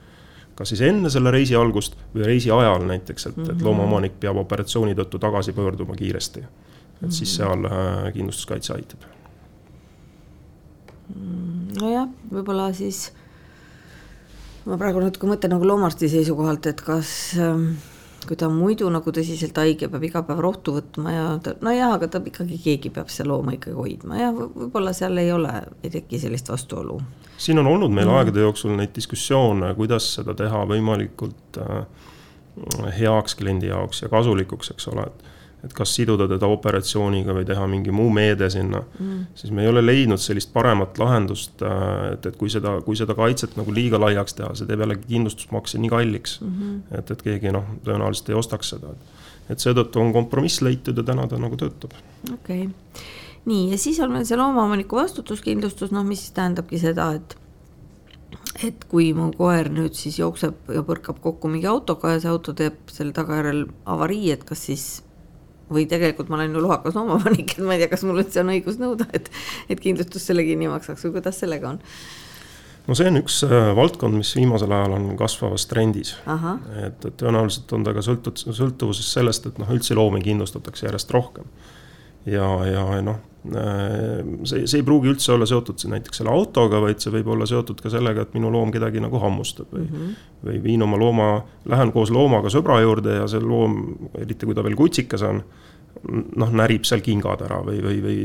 kas 0.57 0.71
siis 0.73 0.85
enne 0.87 1.11
selle 1.11 1.31
reisi 1.35 1.59
algust 1.59 1.99
või 2.15 2.31
reisi 2.31 2.55
ajal 2.55 2.87
näiteks, 2.87 3.27
et, 3.33 3.43
et 3.49 3.57
mhm. 3.57 3.67
loomaomanik 3.67 4.21
peab 4.21 4.39
operatsiooni 4.47 4.95
tõttu 4.95 5.19
tagasi 5.19 5.53
pöörduma 5.53 5.99
kiiresti. 5.99 6.47
et 7.03 7.11
siis 7.11 7.27
mhm. 7.27 7.37
seal 7.37 7.71
äh, 7.73 8.13
kindlustuskaitse 8.15 8.79
aitab 8.79 9.11
Mm, 11.15 11.77
nojah, 11.79 12.09
võib-olla 12.33 12.73
siis 12.75 13.13
ma 14.67 14.79
praegu 14.81 15.03
natuke 15.05 15.29
mõtlen 15.31 15.53
nagu 15.55 15.69
loomaarsti 15.69 16.09
seisukohalt, 16.11 16.67
et 16.67 16.83
kas 16.83 17.11
ähm, 17.39 17.77
kui 18.29 18.39
ta 18.39 18.49
muidu 18.53 18.89
nagu 18.93 19.13
tõsiselt 19.15 19.57
haige, 19.61 19.89
peab 19.93 20.05
iga 20.07 20.23
päev 20.27 20.41
rohtu 20.45 20.77
võtma 20.77 21.13
ja 21.15 21.27
ta, 21.43 21.55
nojah, 21.65 21.95
aga 21.99 22.09
ta 22.13 22.21
ikkagi, 22.25 22.59
keegi 22.63 22.93
peab 22.95 23.13
seda 23.13 23.31
looma 23.31 23.57
ikkagi 23.57 23.77
hoidma 23.77 24.21
ja 24.21 24.33
võib-olla 24.35 24.95
seal 24.97 25.19
ei 25.23 25.31
ole, 25.35 25.53
ei 25.83 25.93
teki 25.95 26.21
sellist 26.23 26.51
vastuolu. 26.53 27.01
siin 27.39 27.59
on 27.63 27.71
olnud 27.71 27.93
meil 27.93 28.09
mm. 28.09 28.19
aegade 28.19 28.45
jooksul 28.45 28.77
neid 28.77 28.95
diskussioone, 28.97 29.75
kuidas 29.79 30.09
seda 30.19 30.35
teha 30.37 30.65
võimalikult 30.69 31.61
äh, 31.63 31.87
heaks 32.99 33.37
kliendi 33.39 33.71
jaoks 33.71 34.03
ja 34.03 34.13
kasulikuks, 34.13 34.73
eks 34.75 34.89
ole, 34.93 35.07
et 35.07 35.36
et 35.65 35.73
kas 35.75 35.95
siduda 35.97 36.27
teda 36.31 36.49
operatsiooniga 36.53 37.35
või 37.37 37.47
teha 37.49 37.67
mingi 37.71 37.95
muu 37.95 38.11
meede 38.13 38.49
sinna 38.53 38.83
mm., 38.83 39.23
siis 39.39 39.53
me 39.55 39.65
ei 39.65 39.71
ole 39.71 39.83
leidnud 39.85 40.21
sellist 40.23 40.53
paremat 40.55 40.99
lahendust, 41.01 41.63
et, 42.13 42.27
et 42.31 42.37
kui 42.39 42.53
seda, 42.53 42.77
kui 42.87 42.99
seda 42.99 43.17
kaitset 43.19 43.57
nagu 43.59 43.75
liiga 43.75 44.01
laiaks 44.03 44.37
teha, 44.39 44.53
see 44.59 44.69
teeb 44.69 44.85
jällegi 44.85 45.09
kindlustusmakse 45.09 45.81
nii 45.83 45.93
kalliks 45.93 46.41
mm. 46.41 46.57
-hmm. 46.59 46.99
et, 46.99 47.15
et 47.15 47.25
keegi 47.29 47.55
noh, 47.57 47.65
tõenäoliselt 47.87 48.33
ei 48.33 48.39
ostaks 48.39 48.75
seda. 48.75 48.95
et 49.51 49.63
seetõttu 49.63 50.03
on 50.03 50.13
kompromiss 50.13 50.61
leitud 50.61 50.97
ja 50.97 51.03
täna 51.07 51.27
ta 51.27 51.39
nagu 51.39 51.57
töötab. 51.57 51.97
okei 52.33 52.67
okay., 52.67 53.07
nii 53.47 53.71
ja 53.71 53.79
siis 53.79 54.01
on 54.01 54.13
meil 54.13 54.25
see 54.27 54.37
loomaomaniku 54.37 54.97
vastutuskindlustus, 54.97 55.91
noh, 55.95 56.05
mis 56.05 56.27
siis 56.27 56.37
tähendabki 56.37 56.79
seda, 56.83 57.13
et 57.15 57.37
et 58.65 58.85
kui 58.89 59.13
mu 59.17 59.31
koer 59.37 59.69
nüüd 59.73 59.97
siis 59.99 60.19
jookseb 60.19 60.71
ja 60.73 60.83
põrkab 60.87 61.19
kokku 61.23 61.49
mingi 61.49 61.69
autoga 61.71 62.15
ja 62.15 62.23
see 62.23 62.31
auto 62.31 62.55
teeb 62.57 62.79
selle 62.93 63.13
tagajärjel 63.17 63.67
avarii, 63.93 64.31
et 64.33 64.45
kas 64.49 64.65
siis 64.71 64.87
või 65.73 65.87
tegelikult 65.91 66.31
ma 66.31 66.39
olen 66.39 66.55
ju 66.55 66.63
lohakas 66.63 66.95
loomaomanik, 66.97 67.57
et 67.57 67.65
ma 67.65 67.75
ei 67.75 67.83
tea, 67.83 67.91
kas 67.91 68.05
mul 68.07 68.23
üldse 68.23 68.43
on 68.43 68.53
õigus 68.55 68.79
nõuda, 68.83 69.09
et, 69.17 69.31
et 69.73 69.83
kindlustus 69.83 70.27
selle 70.29 70.45
kinni 70.47 70.71
maksaks 70.71 71.07
või 71.07 71.19
kuidas 71.19 71.43
sellega 71.43 71.75
on? 71.75 71.83
no 72.87 72.95
see 72.95 73.09
on 73.11 73.21
üks 73.21 73.41
äh, 73.47 73.71
valdkond, 73.77 74.19
mis 74.19 74.33
viimasel 74.39 74.73
ajal 74.73 74.97
on 74.99 75.09
kasvavas 75.19 75.67
trendis. 75.71 76.15
et, 76.85 77.09
et 77.09 77.17
tõenäoliselt 77.23 77.73
on 77.75 77.87
ta 77.87 77.95
ka 77.97 78.05
sõltud, 78.07 78.39
sõltuvuses 78.47 79.09
sellest, 79.19 79.49
et 79.51 79.59
noh, 79.63 79.73
üldse 79.75 79.97
loomi 79.99 80.23
kindlustatakse 80.25 80.87
järjest 80.87 81.11
rohkem. 81.15 81.49
Ja, 82.27 82.49
ja 82.67 82.85
noh, 83.07 83.21
äh, 83.55 84.23
see, 84.49 84.67
see 84.67 84.81
ei 84.81 84.87
pruugi 84.87 85.13
üldse 85.13 85.33
olla 85.35 85.47
seotud 85.49 85.85
näiteks 85.93 86.23
selle 86.23 86.33
autoga, 86.35 86.81
vaid 86.83 87.03
see 87.03 87.15
võib 87.15 87.31
olla 87.37 87.47
seotud 87.49 87.81
ka 87.83 87.93
sellega, 87.93 88.27
et 88.27 88.35
minu 88.37 88.51
loom 88.53 88.75
kedagi 88.75 89.03
nagu 89.03 89.21
hammustab 89.23 89.73
või 89.73 89.87
mm, 89.87 89.95
-hmm. 89.95 90.35
või 90.49 90.61
viin 90.65 90.83
oma 90.87 90.99
looma, 91.01 91.31
lähen 91.71 91.95
koos 91.95 92.13
loomaga 92.15 92.53
sõbra 92.53 92.81
juurde 92.83 93.21
ja 93.21 93.31
see 93.31 93.43
loom, 93.43 93.81
eriti 94.19 94.49
kui 94.49 94.57
ta 94.57 94.67
veel 94.67 94.79
kutsikas 94.79 95.27
on 95.27 95.43
noh, 96.37 96.53
närib 96.53 96.87
seal 96.87 97.03
kingad 97.05 97.43
ära 97.47 97.61
või, 97.65 97.81
või, 97.85 98.01
või 98.05 98.17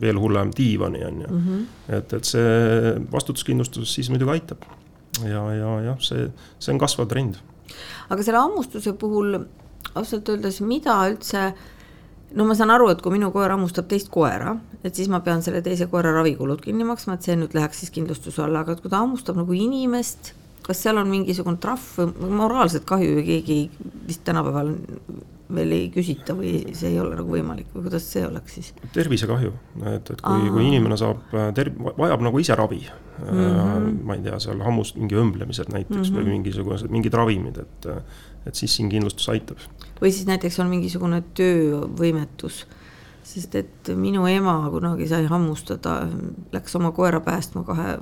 veel 0.00 0.20
hullem, 0.20 0.52
diivani 0.56 1.02
on 1.06 1.20
ju 1.20 1.30
mm. 1.30 1.40
-hmm. 1.46 1.96
et, 1.98 2.12
et 2.18 2.24
see 2.24 2.94
vastutuskindlustus 3.12 3.94
siis 3.94 4.10
muidugi 4.10 4.38
aitab. 4.38 4.64
ja, 5.24 5.42
ja 5.54 5.74
jah, 5.90 5.98
see, 6.00 6.30
see 6.58 6.72
on 6.72 6.78
kasvav 6.80 7.08
trend. 7.08 7.40
aga 8.08 8.22
selle 8.22 8.38
hammustuse 8.38 8.92
puhul 8.92 9.38
ausalt 9.94 10.28
öeldes, 10.28 10.60
mida 10.60 10.96
üldse 11.10 11.52
no 12.34 12.46
ma 12.46 12.54
saan 12.54 12.70
aru, 12.74 12.90
et 12.92 13.00
kui 13.02 13.14
minu 13.14 13.30
koer 13.34 13.50
hammustab 13.54 13.88
teist 13.90 14.10
koera, 14.12 14.54
et 14.84 14.94
siis 14.94 15.10
ma 15.12 15.22
pean 15.24 15.42
selle 15.42 15.62
teise 15.66 15.88
koera 15.90 16.12
ravikulud 16.14 16.62
kinni 16.64 16.86
maksma, 16.86 17.16
et 17.16 17.26
see 17.26 17.36
nüüd 17.38 17.56
läheks 17.56 17.82
siis 17.82 17.94
kindlustuse 17.94 18.44
alla, 18.44 18.64
aga 18.64 18.76
kui 18.80 18.92
ta 18.92 19.02
hammustab 19.02 19.40
nagu 19.40 19.56
inimest, 19.56 20.32
kas 20.66 20.84
seal 20.84 21.00
on 21.00 21.10
mingisugune 21.10 21.60
trahv 21.62 22.14
või 22.20 22.32
moraalset 22.42 22.86
kahju 22.88 23.18
ju 23.18 23.26
keegi 23.26 23.60
vist 24.06 24.24
tänapäeval 24.28 24.74
veel 25.54 25.74
ei 25.76 25.86
küsita 25.94 26.34
või 26.38 26.52
see 26.76 26.92
ei 26.92 26.98
ole 27.02 27.16
nagu 27.18 27.32
võimalik 27.32 27.70
või 27.74 27.86
kuidas 27.88 28.06
see 28.12 28.24
oleks 28.26 28.56
siis? 28.58 28.72
tervisekahju, 28.94 29.52
et, 29.92 30.10
et 30.14 30.24
kui, 30.24 30.50
kui 30.54 30.66
inimene 30.68 30.98
saab 31.00 31.34
äh, 31.34 31.50
ter-, 31.56 31.72
vajab 31.74 32.26
nagu 32.26 32.42
ise 32.42 32.56
ravi 32.58 32.82
mm, 32.84 33.28
-hmm. 33.28 34.02
ma 34.06 34.14
ei 34.14 34.24
tea, 34.24 34.38
seal 34.42 34.60
hammust 34.64 34.96
mingi 34.96 35.18
õmblemised 35.18 35.72
näiteks 35.72 35.96
mm 35.96 36.02
-hmm. 36.02 36.16
või 36.16 36.22
mhm. 36.22 36.30
mingisugused, 36.30 36.90
mingid 36.90 37.14
ravimid, 37.14 37.58
et, 37.58 37.88
et 38.46 38.54
siis 38.54 38.76
siin 38.76 38.88
kindlustus 38.88 39.28
aitab. 39.28 39.58
või 40.00 40.12
siis 40.12 40.26
näiteks 40.26 40.60
on 40.60 40.66
mingisugune 40.66 41.22
töövõimetus, 41.34 42.66
sest 43.22 43.54
et 43.54 43.88
minu 43.94 44.26
ema 44.26 44.70
kunagi 44.70 45.08
sai 45.08 45.26
hammustada, 45.26 46.08
läks 46.52 46.76
oma 46.76 46.90
koera 46.92 47.20
päästma 47.20 47.64
kahe 47.64 47.98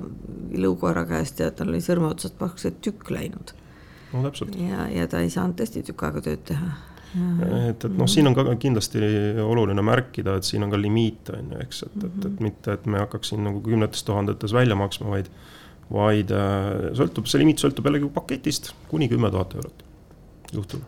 ilukoera 0.51 1.05
käest 1.05 1.39
ja 1.39 1.51
tal 1.51 1.69
oli 1.69 1.81
sõrme 1.81 2.09
otsast 2.09 2.37
praktiliselt 2.37 2.81
tükk 2.81 3.09
läinud. 3.09 3.53
no 4.13 4.23
täpselt. 4.23 4.55
ja, 4.55 4.87
ja 4.87 5.07
ta 5.07 5.19
ei 5.19 5.29
saanud 5.29 5.59
tõesti 5.59 5.83
tükk 5.83 6.03
aega 6.03 6.21
tööd 6.21 6.45
teha 6.45 6.71
et, 7.15 7.85
et 7.85 7.95
noh, 7.97 8.09
siin 8.09 8.29
on 8.29 8.35
ka 8.37 8.43
kindlasti 8.61 9.01
oluline 9.43 9.81
märkida, 9.85 10.35
et 10.37 10.47
siin 10.47 10.65
on 10.65 10.73
ka 10.73 10.77
limiit, 10.77 11.31
on 11.33 11.55
ju, 11.55 11.61
eks, 11.65 11.85
et, 11.87 12.03
et, 12.09 12.19
et 12.29 12.43
mitte, 12.43 12.75
et 12.75 12.85
me 12.85 13.01
hakkaks 13.01 13.33
siin 13.33 13.41
nagu 13.47 13.63
kümnetes 13.65 14.05
tuhandetes 14.07 14.53
välja 14.53 14.77
maksma, 14.79 15.09
vaid 15.15 15.31
vaid 15.89 16.31
äh, 16.33 16.93
sõltub, 16.97 17.27
see 17.29 17.41
limiit 17.41 17.61
sõltub 17.61 17.87
jällegi 17.89 18.09
paketist, 18.13 18.73
kuni 18.91 19.09
kümme 19.09 19.31
tuhat 19.33 19.57
eurot 19.57 19.85
juhtul. 20.53 20.85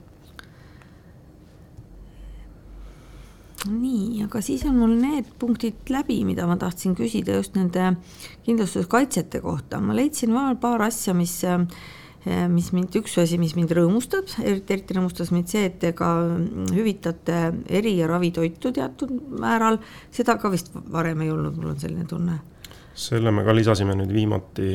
nii, 3.61 4.23
aga 4.25 4.39
siis 4.41 4.63
on 4.65 4.73
mul 4.73 4.95
need 4.97 5.27
punktid 5.37 5.89
läbi, 5.93 6.23
mida 6.25 6.47
ma 6.49 6.55
tahtsin 6.57 6.95
küsida 6.97 7.35
just 7.35 7.53
nende 7.53 7.91
kindlustuskaitsete 8.47 9.37
kohta, 9.43 9.77
ma 9.77 9.93
leidsin 9.93 10.33
veel 10.33 10.57
paar 10.61 10.81
asja, 10.87 11.13
mis 11.13 11.35
äh, 11.45 11.61
mis 12.25 12.69
mind, 12.75 12.93
üks 13.01 13.17
asi, 13.17 13.39
mis 13.41 13.55
mind 13.57 13.71
rõõmustab, 13.73 14.29
eriti, 14.43 14.75
eriti 14.75 14.97
rõõmustas 14.97 15.31
mind 15.33 15.49
see, 15.49 15.65
et 15.71 15.79
te 15.81 15.93
ka 15.97 16.11
hüvitate 16.69 17.41
eri- 17.69 17.97
ja 17.97 18.09
ravitoitu 18.11 18.71
teatud 18.75 19.13
määral, 19.41 19.79
seda 20.13 20.37
ka 20.37 20.51
vist 20.53 20.69
varem 20.73 21.21
ei 21.25 21.31
olnud, 21.33 21.57
mul 21.57 21.73
on 21.73 21.79
selline 21.81 22.05
tunne 22.09 22.39
selle 23.01 23.31
me 23.33 23.43
ka 23.47 23.53
lisasime 23.55 23.95
nüüd 23.97 24.11
viimati, 24.13 24.69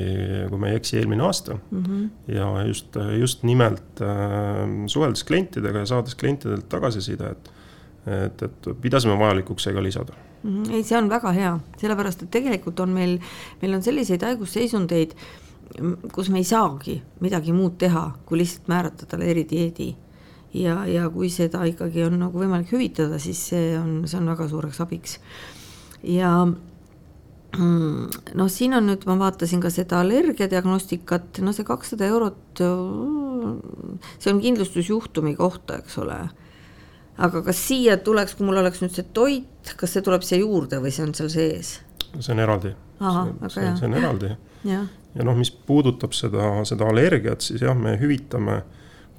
kui 0.51 0.61
ma 0.61 0.71
ei 0.71 0.79
eksi, 0.81 0.97
eelmine 1.01 1.25
aasta 1.27 1.59
mm. 1.59 1.83
-hmm. 1.83 2.07
ja 2.33 2.47
just, 2.67 2.97
just 3.21 3.43
nimelt 3.43 4.01
äh, 4.01 4.63
suheldes 4.87 5.25
klientidega 5.25 5.85
ja 5.85 5.87
saades 5.87 6.15
klientidelt 6.15 6.69
tagasisidet, 6.69 7.51
et, 8.07 8.43
et 8.43 8.71
pidasime 8.81 9.19
vajalikuks 9.19 9.69
see 9.69 9.75
ka 9.75 9.83
lisada 9.83 10.13
mm. 10.43 10.63
-hmm. 10.63 10.73
ei, 10.73 10.83
see 10.83 10.99
on 10.99 11.11
väga 11.11 11.33
hea, 11.33 11.59
sellepärast 11.77 12.23
et 12.23 12.31
tegelikult 12.31 12.81
on 12.81 12.89
meil, 12.89 13.19
meil 13.63 13.75
on 13.75 13.83
selliseid 13.83 14.23
haigusseisundeid 14.23 15.13
kus 16.13 16.31
me 16.31 16.41
ei 16.41 16.47
saagi 16.47 17.01
midagi 17.25 17.55
muud 17.55 17.77
teha, 17.81 18.09
kui 18.27 18.41
lihtsalt 18.41 18.69
määrata 18.71 19.07
talle 19.07 19.31
eridieedi. 19.33 19.95
ja, 20.55 20.87
ja 20.87 21.09
kui 21.11 21.29
seda 21.31 21.65
ikkagi 21.69 22.05
on 22.07 22.19
nagu 22.21 22.39
võimalik 22.39 22.71
hüvitada, 22.73 23.19
siis 23.21 23.41
see 23.51 23.75
on, 23.79 24.07
see 24.09 24.21
on 24.21 24.31
väga 24.31 24.49
suureks 24.49 24.81
abiks. 24.81 25.19
ja 26.03 26.31
mm, 26.47 28.09
noh, 28.39 28.51
siin 28.53 28.77
on 28.79 28.89
nüüd, 28.91 29.05
ma 29.09 29.19
vaatasin 29.21 29.61
ka 29.61 29.71
seda 29.75 30.01
allergiadiagnostikat, 30.05 31.43
no 31.45 31.53
see 31.57 31.67
kakssada 31.67 32.09
eurot, 32.09 32.63
see 34.19 34.33
on 34.33 34.43
kindlustusjuhtumi 34.43 35.37
kohta, 35.37 35.81
eks 35.83 35.99
ole. 36.05 36.21
aga 37.17 37.43
kas 37.43 37.65
siia 37.69 37.97
tuleks, 37.97 38.37
kui 38.37 38.47
mul 38.49 38.63
oleks 38.63 38.85
nüüd 38.85 38.95
see 38.95 39.09
toit, 39.17 39.75
kas 39.77 39.97
see 39.97 40.05
tuleb 40.05 40.25
siia 40.25 40.41
juurde 40.45 40.81
või 40.81 40.95
see 40.95 41.09
on 41.09 41.17
seal 41.17 41.33
sees? 41.33 41.81
see 42.21 42.33
on 42.33 42.45
eraldi. 42.45 42.77
see, 43.49 43.67
see 43.67 43.91
on 43.91 43.99
eraldi. 43.99 44.37
ja, 45.17 45.25
noh, 45.25 45.37
mis 45.37 45.51
puudutab 45.51 46.15
seda, 46.17 46.53
seda 46.69 46.89
allergiat, 46.91 47.45
siis 47.45 47.65
jah, 47.65 47.77
me 47.79 47.97
hüvitame 48.01 48.63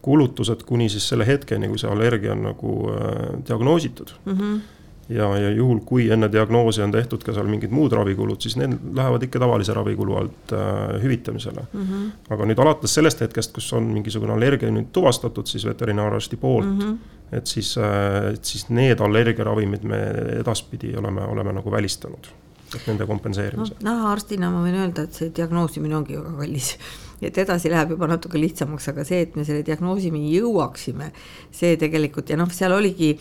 kulutused 0.08 0.64
kuni 0.68 0.90
siis 0.90 1.08
selle 1.10 1.28
hetkeni, 1.28 1.68
kui 1.72 1.80
see 1.82 1.90
allergia 1.92 2.34
on 2.36 2.46
nagu 2.52 2.74
äh, 2.94 3.16
diagnoositud 3.48 4.14
mm. 4.26 4.38
-hmm. 4.38 4.60
ja, 5.10 5.28
ja 5.38 5.50
juhul, 5.52 5.82
kui 5.86 6.10
enne 6.12 6.32
diagnoosi 6.32 6.82
on 6.82 6.92
tehtud 6.92 7.24
ka 7.24 7.34
seal 7.34 7.50
mingid 7.50 7.74
muud 7.76 7.92
ravikulud, 7.92 8.42
siis 8.42 8.56
need 8.62 8.78
lähevad 8.96 9.24
ikka 9.28 9.40
tavalise 9.40 9.74
ravikulu 9.74 10.16
alt 10.16 10.54
äh, 10.54 11.02
hüvitamisele 11.04 11.66
mm. 11.74 11.84
-hmm. 11.84 12.34
aga 12.34 12.46
nüüd 12.46 12.62
alates 12.62 12.94
sellest 12.94 13.22
hetkest, 13.22 13.54
kus 13.54 13.74
on 13.74 13.84
mingisugune 13.84 14.34
allergia 14.34 14.72
nüüd 14.72 14.94
tuvastatud 14.94 15.46
siis 15.46 15.66
veterinaararsti 15.66 16.38
poolt 16.38 16.66
mm, 16.66 16.80
-hmm. 16.80 17.38
et 17.38 17.48
siis 17.48 17.78
äh,, 17.78 18.34
et 18.34 18.46
siis 18.46 18.70
need 18.70 19.00
allergiaravimid 19.00 19.84
me 19.84 20.04
edaspidi 20.40 20.96
oleme, 20.98 21.22
oleme 21.22 21.54
nagu 21.54 21.72
välistanud 21.72 22.32
et 22.76 22.88
nende 22.90 23.08
kompenseerimise 23.10 23.78
no,. 23.78 23.84
nahaarstina 23.88 24.50
ma 24.54 24.64
võin 24.66 24.80
öelda, 24.82 25.08
et 25.08 25.20
see 25.20 25.32
diagnoosimine 25.36 25.96
ongi 25.98 26.18
väga 26.18 26.34
kallis. 26.40 26.74
et 27.28 27.38
edasi 27.44 27.72
läheb 27.74 27.96
juba 27.96 28.10
natuke 28.12 28.42
lihtsamaks, 28.42 28.92
aga 28.92 29.06
see, 29.08 29.24
et 29.26 29.38
me 29.40 29.46
selle 29.48 29.64
diagnoosimini 29.66 30.36
jõuaksime, 30.36 31.12
see 31.56 31.78
tegelikult 31.82 32.30
ja 32.30 32.38
noh, 32.40 32.52
seal 32.54 32.76
oligi 32.76 33.16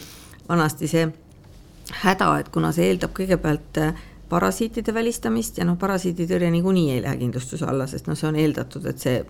vanasti 0.48 0.90
see 0.90 1.06
häda, 2.02 2.32
et 2.42 2.52
kuna 2.54 2.72
see 2.74 2.90
eeldab 2.90 3.14
kõigepealt 3.16 3.80
äh, 3.82 4.04
parasiitide 4.28 4.94
välistamist 4.94 5.58
ja 5.58 5.66
noh, 5.66 5.78
parasiiditõrje 5.78 6.50
niikuinii 6.58 6.92
ei 6.96 7.02
lähe 7.04 7.18
kindlustuse 7.22 7.66
alla, 7.68 7.86
sest 7.90 8.10
noh, 8.10 8.18
see 8.18 8.28
on 8.28 8.38
eeldatud, 8.42 8.86
et 8.90 9.02
see 9.02 9.20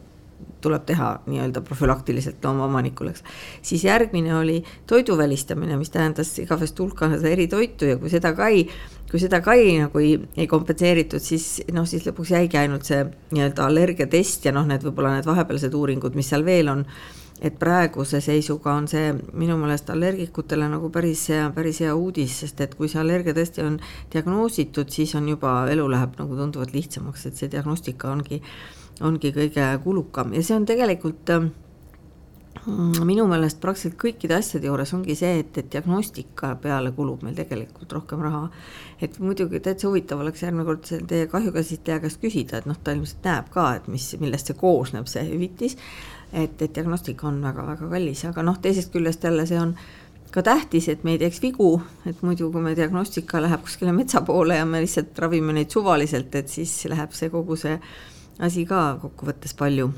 tuleb 0.64 0.84
teha 0.88 1.10
nii-öelda 1.28 1.60
profülaktiliselt 1.64 2.44
loomaomanikul, 2.44 3.10
eks. 3.12 3.22
siis 3.62 3.84
järgmine 3.84 4.34
oli 4.36 4.56
toidu 4.86 5.16
välistamine, 5.18 5.76
mis 5.76 5.90
tähendas 5.90 6.32
igavest 6.42 6.78
hulka 6.80 7.10
eri 7.28 7.46
toitu 7.48 7.92
ja 7.92 7.96
kui 8.00 8.10
seda 8.12 8.32
ka 8.36 8.48
ei, 8.52 8.66
kui 9.10 9.20
seda 9.22 9.40
ka 9.44 9.54
ei 9.58 9.76
nagu 9.78 10.00
ei, 10.02 10.16
ei 10.36 10.48
kompenseeritud, 10.50 11.22
siis 11.22 11.60
noh, 11.74 11.86
siis 11.88 12.06
lõpuks 12.08 12.32
jäigi 12.34 12.58
ainult 12.60 12.88
see 12.88 13.04
nii-öelda 13.34 13.68
allergiatest 13.68 14.48
ja 14.48 14.54
noh, 14.56 14.66
need 14.66 14.82
võib-olla 14.86 15.14
need 15.16 15.28
vahepealsed 15.28 15.74
uuringud, 15.74 16.18
mis 16.18 16.32
seal 16.32 16.46
veel 16.46 16.72
on. 16.72 16.84
Et 17.44 17.52
praeguse 17.60 18.22
seisuga 18.24 18.72
on 18.72 18.86
see 18.88 19.10
minu 19.36 19.58
meelest 19.60 19.90
allergikutele 19.92 20.70
nagu 20.72 20.88
päris 20.88 21.26
päris 21.54 21.82
hea 21.84 21.92
uudis, 21.92 22.38
sest 22.40 22.62
et 22.64 22.74
kui 22.78 22.88
see 22.88 23.02
allergia 23.02 23.36
tõesti 23.36 23.60
on 23.60 23.76
diagnoositud, 24.14 24.88
siis 24.88 25.12
on 25.20 25.28
juba, 25.28 25.58
elu 25.68 25.84
läheb 25.92 26.16
nagu 26.16 26.38
tunduvalt 26.38 26.72
lihtsamaks, 26.72 27.26
et 27.28 27.36
see 27.36 27.52
diagnostika 27.52 28.08
ongi 28.14 28.40
ongi 29.04 29.32
kõige 29.34 29.66
kulukam. 29.84 30.32
Ja 30.32 30.42
see 30.44 30.56
on 30.56 30.66
tegelikult 30.68 31.28
mm, 31.28 31.50
minu 32.66 33.26
meelest 33.30 33.60
praktiliselt 33.62 33.94
kõikide 34.00 34.34
asjade 34.40 34.66
juures 34.66 34.90
ongi 34.96 35.14
see, 35.18 35.40
et, 35.42 35.58
et 35.60 35.68
diagnostika 35.70 36.54
peale 36.62 36.90
kulub 36.96 37.22
meil 37.22 37.36
tegelikult 37.38 37.92
rohkem 37.94 38.22
raha. 38.26 38.48
et 39.00 39.18
muidugi 39.22 39.60
täitsa 39.62 39.86
huvitav 39.86 40.20
oleks 40.20 40.42
järgmine 40.42 40.64
kord 40.66 40.88
teie 41.08 41.26
kahjukäsitleja 41.30 42.00
käest 42.02 42.18
küsida, 42.20 42.58
et 42.58 42.66
noh, 42.66 42.78
ta 42.82 42.94
ilmselt 42.96 43.22
näeb 43.24 43.52
ka, 43.54 43.68
et 43.76 43.86
mis, 43.92 44.08
millest 44.18 44.50
see 44.50 44.58
koosneb, 44.58 45.06
see 45.06 45.22
hüvitis. 45.28 45.76
et, 46.32 46.56
et 46.62 46.74
diagnostika 46.74 47.28
on 47.28 47.38
väga-väga 47.44 47.90
kallis, 47.92 48.24
aga 48.26 48.42
noh, 48.42 48.58
teisest 48.62 48.90
küljest 48.92 49.24
jälle 49.24 49.46
see 49.46 49.60
on 49.60 49.76
ka 50.34 50.42
tähtis, 50.42 50.88
et 50.90 51.04
me 51.04 51.14
ei 51.14 51.20
teeks 51.22 51.38
vigu, 51.42 51.68
et 52.04 52.18
muidu, 52.26 52.50
kui 52.52 52.64
me 52.64 52.74
diagnostika 52.74 53.40
läheb 53.44 53.62
kuskile 53.62 53.94
metsa 53.94 54.24
poole 54.26 54.58
ja 54.58 54.64
me 54.66 54.82
lihtsalt 54.82 55.18
ravime 55.22 55.54
neid 55.54 55.70
suvaliselt, 55.70 56.34
et 56.34 56.50
siis 56.50 56.74
läheb 56.90 57.14
see 57.14 57.30
kogu 57.30 57.56
see 57.56 57.78
asi 58.42 58.66
ka 58.66 58.98
kokkuvõttes 59.04 59.54
palju, 59.54 59.92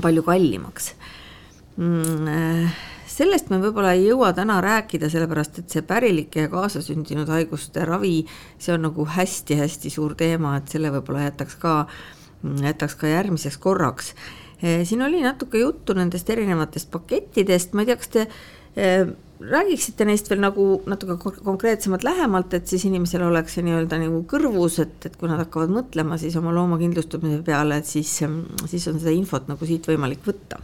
palju 0.00 0.24
kallimaks 0.24 0.94
mm,. 0.94 1.20
Sellest 3.14 3.50
me 3.50 3.58
võib-olla 3.62 3.94
ei 3.96 4.06
jõua 4.08 4.32
täna 4.36 4.60
rääkida, 4.64 5.10
sellepärast 5.12 5.60
et 5.62 5.74
see 5.74 5.82
pärilike 5.86 6.46
ja 6.46 6.52
kaasasündinud 6.52 7.30
haiguste 7.30 7.84
ravi, 7.88 8.20
see 8.58 8.74
on 8.74 8.86
nagu 8.88 9.06
hästi-hästi 9.16 9.92
suur 9.92 10.14
teema, 10.18 10.56
et 10.58 10.70
selle 10.72 10.92
võib-olla 10.94 11.28
jätaks 11.28 11.58
ka, 11.62 11.74
jätaks 12.62 12.98
ka 13.00 13.10
järgmiseks 13.10 13.58
korraks. 13.62 14.14
Äh, 14.62 14.82
siin 14.86 15.02
oli 15.02 15.22
natuke 15.24 15.62
juttu 15.62 15.96
nendest 15.98 16.30
erinevatest 16.30 16.90
pakettidest, 16.94 17.74
ma 17.74 17.84
ei 17.84 17.90
tea, 17.90 17.98
kas 18.00 18.12
te 18.14 18.26
äh, 18.26 19.08
räägiksite 19.44 20.06
neist 20.08 20.30
veel 20.30 20.42
nagu 20.42 20.66
natuke 20.90 21.18
konkreetsemalt 21.44 22.06
lähemalt, 22.06 22.54
et 22.54 22.70
siis 22.70 22.86
inimesel 22.88 23.26
oleks 23.26 23.58
see 23.58 23.66
nii-öelda 23.66 23.98
nagu 24.04 24.22
kõrvus, 24.30 24.78
et, 24.82 25.00
et 25.10 25.18
kui 25.18 25.30
nad 25.30 25.42
hakkavad 25.42 25.74
mõtlema 25.74 26.18
siis 26.22 26.36
oma 26.40 26.54
looma 26.54 26.78
kindlustamise 26.80 27.42
peale, 27.46 27.82
et 27.82 27.90
siis, 27.90 28.14
siis 28.70 28.88
on 28.90 29.02
seda 29.02 29.14
infot 29.14 29.50
nagu 29.50 29.68
siit 29.68 29.90
võimalik 29.90 30.22
võtta. 30.26 30.62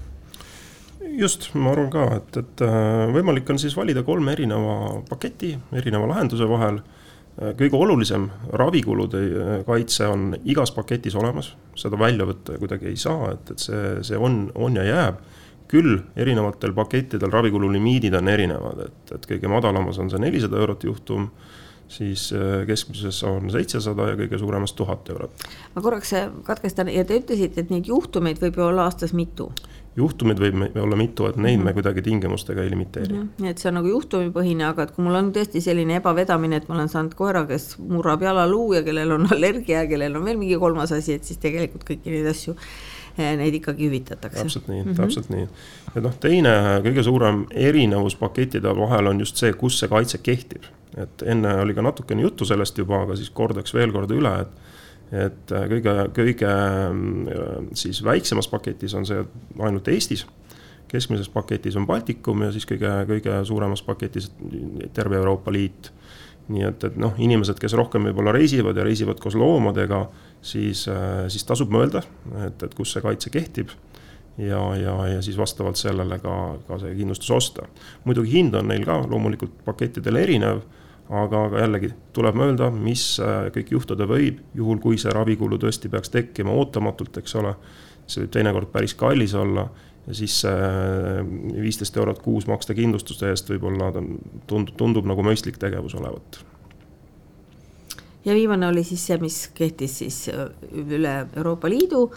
Just, 1.19 1.51
ma 1.55 1.73
arvan 1.75 1.91
ka, 1.93 2.07
et, 2.19 2.39
et 2.41 2.65
äh, 2.67 3.11
võimalik 3.15 3.49
on 3.53 3.61
siis 3.61 3.77
valida 3.77 4.03
kolme 4.07 4.35
erineva 4.37 5.01
paketi, 5.09 5.55
erineva 5.77 6.09
lahenduse 6.11 6.49
vahel. 6.51 6.81
Äh, 7.41 7.53
kõige 7.59 7.79
olulisem 7.79 8.29
ravikulude 8.61 9.21
äh, 9.21 9.53
kaitse 9.67 10.09
on 10.11 10.35
igas 10.45 10.75
paketis 10.77 11.17
olemas, 11.19 11.55
seda 11.79 11.99
välja 12.01 12.29
võtta 12.29 12.59
kuidagi 12.61 12.91
ei 12.91 12.99
saa, 13.01 13.33
et, 13.35 13.55
et 13.55 13.69
see, 13.69 13.95
see 14.11 14.19
on, 14.19 14.45
on 14.55 14.81
ja 14.81 14.87
jääb 14.89 15.23
küll 15.71 16.01
erinevatel 16.19 16.75
pakettidel 16.75 17.31
ravikulu 17.31 17.69
limiidid 17.71 18.17
on 18.19 18.29
erinevad, 18.29 18.87
et, 18.89 19.13
et 19.15 19.27
kõige 19.35 19.51
madalamas 19.51 20.01
on 20.03 20.11
see 20.11 20.19
nelisada 20.19 20.59
eurot 20.59 20.83
juhtum, 20.83 21.29
siis 21.91 22.29
keskmises 22.67 23.21
on 23.27 23.47
seitsesada 23.55 24.09
ja 24.09 24.17
kõige 24.19 24.39
suuremas 24.39 24.75
tuhat 24.79 25.07
eurot. 25.15 25.47
ma 25.75 25.83
korraks 25.83 26.11
katkestan 26.47 26.91
ja 26.91 27.05
te 27.07 27.21
ütlesite, 27.23 27.63
et 27.63 27.71
neid 27.71 27.87
juhtumeid 27.87 28.43
võib 28.43 28.59
ju 28.59 28.67
olla 28.67 28.89
aastas 28.91 29.15
mitu 29.15 29.53
juhtumeid 29.97 30.39
võib 30.39 30.77
olla 30.79 30.97
mitu, 30.97 31.27
et 31.27 31.37
neid 31.37 31.59
mm 31.59 31.63
-hmm. 31.63 31.65
me 31.65 31.73
kuidagi 31.73 32.03
tingimustega 32.03 32.63
ei 32.63 32.71
limiteeri 32.71 33.15
mm. 33.15 33.29
-hmm. 33.39 33.51
et 33.51 33.59
see 33.59 33.69
on 33.69 33.75
nagu 33.75 33.89
juhtumipõhine, 33.89 34.65
aga 34.69 34.83
et 34.83 34.95
kui 34.95 35.05
mul 35.05 35.19
on 35.19 35.33
tõesti 35.33 35.61
selline 35.61 35.97
ebavedamine, 35.97 36.57
et 36.57 36.69
ma 36.69 36.75
olen 36.75 36.89
saanud 36.89 37.15
koera, 37.15 37.47
kes 37.47 37.75
murrab 37.79 38.23
jalaluu 38.23 38.73
ja 38.73 38.83
kellel 38.83 39.13
on 39.19 39.27
allergia 39.35 39.83
ja 39.83 39.89
kellel 39.89 40.17
on 40.17 40.25
veel 40.25 40.39
mingi 40.39 40.57
kolmas 40.57 40.93
asi, 40.93 41.13
et 41.13 41.25
siis 41.25 41.39
tegelikult 41.39 41.85
kõiki 41.85 42.11
neid 42.15 42.27
asju 42.27 42.57
Eh, 43.19 43.37
neid 43.37 43.55
ikkagi 43.59 43.89
hüvitatakse. 43.89 44.43
täpselt 44.43 44.69
nii 44.69 44.83
mm, 44.83 44.91
-hmm. 44.91 44.97
täpselt 44.97 45.31
nii. 45.31 45.49
ja 45.95 46.01
noh, 46.01 46.15
teine 46.21 46.53
kõige 46.85 47.03
suurem 47.03 47.45
erinevus 47.51 48.17
pakettide 48.17 48.71
vahel 48.77 49.11
on 49.11 49.21
just 49.21 49.37
see, 49.37 49.53
kus 49.53 49.79
see 49.81 49.89
kaitse 49.89 50.19
kehtib. 50.19 50.69
et 50.97 51.23
enne 51.23 51.55
oli 51.61 51.75
ka 51.75 51.83
natukene 51.83 52.23
juttu 52.23 52.45
sellest 52.45 52.79
juba, 52.79 53.03
aga 53.03 53.17
siis 53.17 53.31
kordaks 53.31 53.75
veel 53.75 53.93
kord 53.93 54.11
üle, 54.11 54.33
et 54.41 54.49
et 55.11 55.51
kõige, 55.51 55.95
kõige 56.15 56.51
siis 57.75 57.99
väiksemas 58.07 58.47
paketis 58.49 58.95
on 58.95 59.07
see 59.09 59.25
ainult 59.59 59.89
Eestis 59.91 60.27
keskmises 60.91 61.29
paketis 61.29 61.77
on 61.79 61.87
Baltikum 61.87 62.43
ja 62.45 62.51
siis 62.55 62.67
kõige, 62.69 62.91
kõige 63.09 63.39
suuremas 63.47 63.83
paketis 63.87 64.31
terve 64.95 65.19
Euroopa 65.21 65.53
Liit. 65.55 65.93
nii 66.51 66.65
et, 66.67 66.85
et 66.85 66.97
noh, 66.99 67.15
inimesed, 67.23 67.61
kes 67.63 67.77
rohkem 67.79 68.09
võib-olla 68.09 68.33
reisivad 68.35 68.75
ja 68.75 68.83
reisivad 68.83 69.21
koos 69.23 69.37
loomadega 69.39 70.01
siis, 70.43 70.83
äh, 70.91 71.29
siis 71.31 71.45
tasub 71.47 71.71
mõelda, 71.71 72.03
et, 72.47 72.65
et 72.67 72.75
kus 72.75 72.91
see 72.97 73.05
kaitse 73.05 73.31
kehtib 73.31 73.71
ja, 74.41 74.59
ja, 74.75 74.95
ja 75.13 75.21
siis 75.23 75.39
vastavalt 75.39 75.79
sellele 75.79 76.19
ka, 76.19 76.35
ka 76.67 76.81
see 76.83 76.97
kindlustus 76.99 77.31
osta. 77.37 77.69
muidugi 78.05 78.35
hind 78.35 78.59
on 78.59 78.67
neil 78.73 78.83
ka 78.89 78.99
loomulikult 79.07 79.63
pakettidel 79.65 80.19
erinev, 80.25 80.65
aga, 81.11 81.45
aga 81.49 81.63
jällegi 81.65 81.93
tuleb 82.17 82.39
mõelda, 82.39 82.71
mis 82.75 83.05
äh, 83.23 83.51
kõik 83.55 83.75
juhtuda 83.75 84.07
võib, 84.11 84.41
juhul 84.55 84.81
kui 84.83 84.99
see 85.01 85.13
ravikulu 85.15 85.59
tõesti 85.61 85.91
peaks 85.93 86.13
tekkima 86.15 86.55
ootamatult, 86.55 87.23
eks 87.23 87.35
ole. 87.41 87.55
see 88.11 88.25
võib 88.25 88.33
teinekord 88.35 88.71
päris 88.73 88.95
kallis 88.99 89.35
olla 89.39 89.69
ja 90.07 90.15
siis 90.15 90.41
see 90.43 90.55
äh, 90.55 91.21
viisteist 91.61 91.97
eurot 91.97 92.23
kuus 92.23 92.47
maksta 92.47 92.75
kindlustuse 92.75 93.31
eest 93.31 93.51
võib-olla 93.51 93.93
tundub, 94.47 94.75
tundub 94.77 95.07
nagu 95.07 95.23
mõistlik 95.23 95.59
tegevus 95.59 95.95
olevat 95.95 96.41
ja 98.25 98.35
viimane 98.35 98.69
oli 98.69 98.85
siis 98.85 99.07
see, 99.07 99.19
mis 99.21 99.39
kehtis 99.55 99.99
siis 100.03 100.29
äh, 100.29 100.49
üle 100.73 101.15
Euroopa 101.37 101.71
Liidu, 101.71 102.09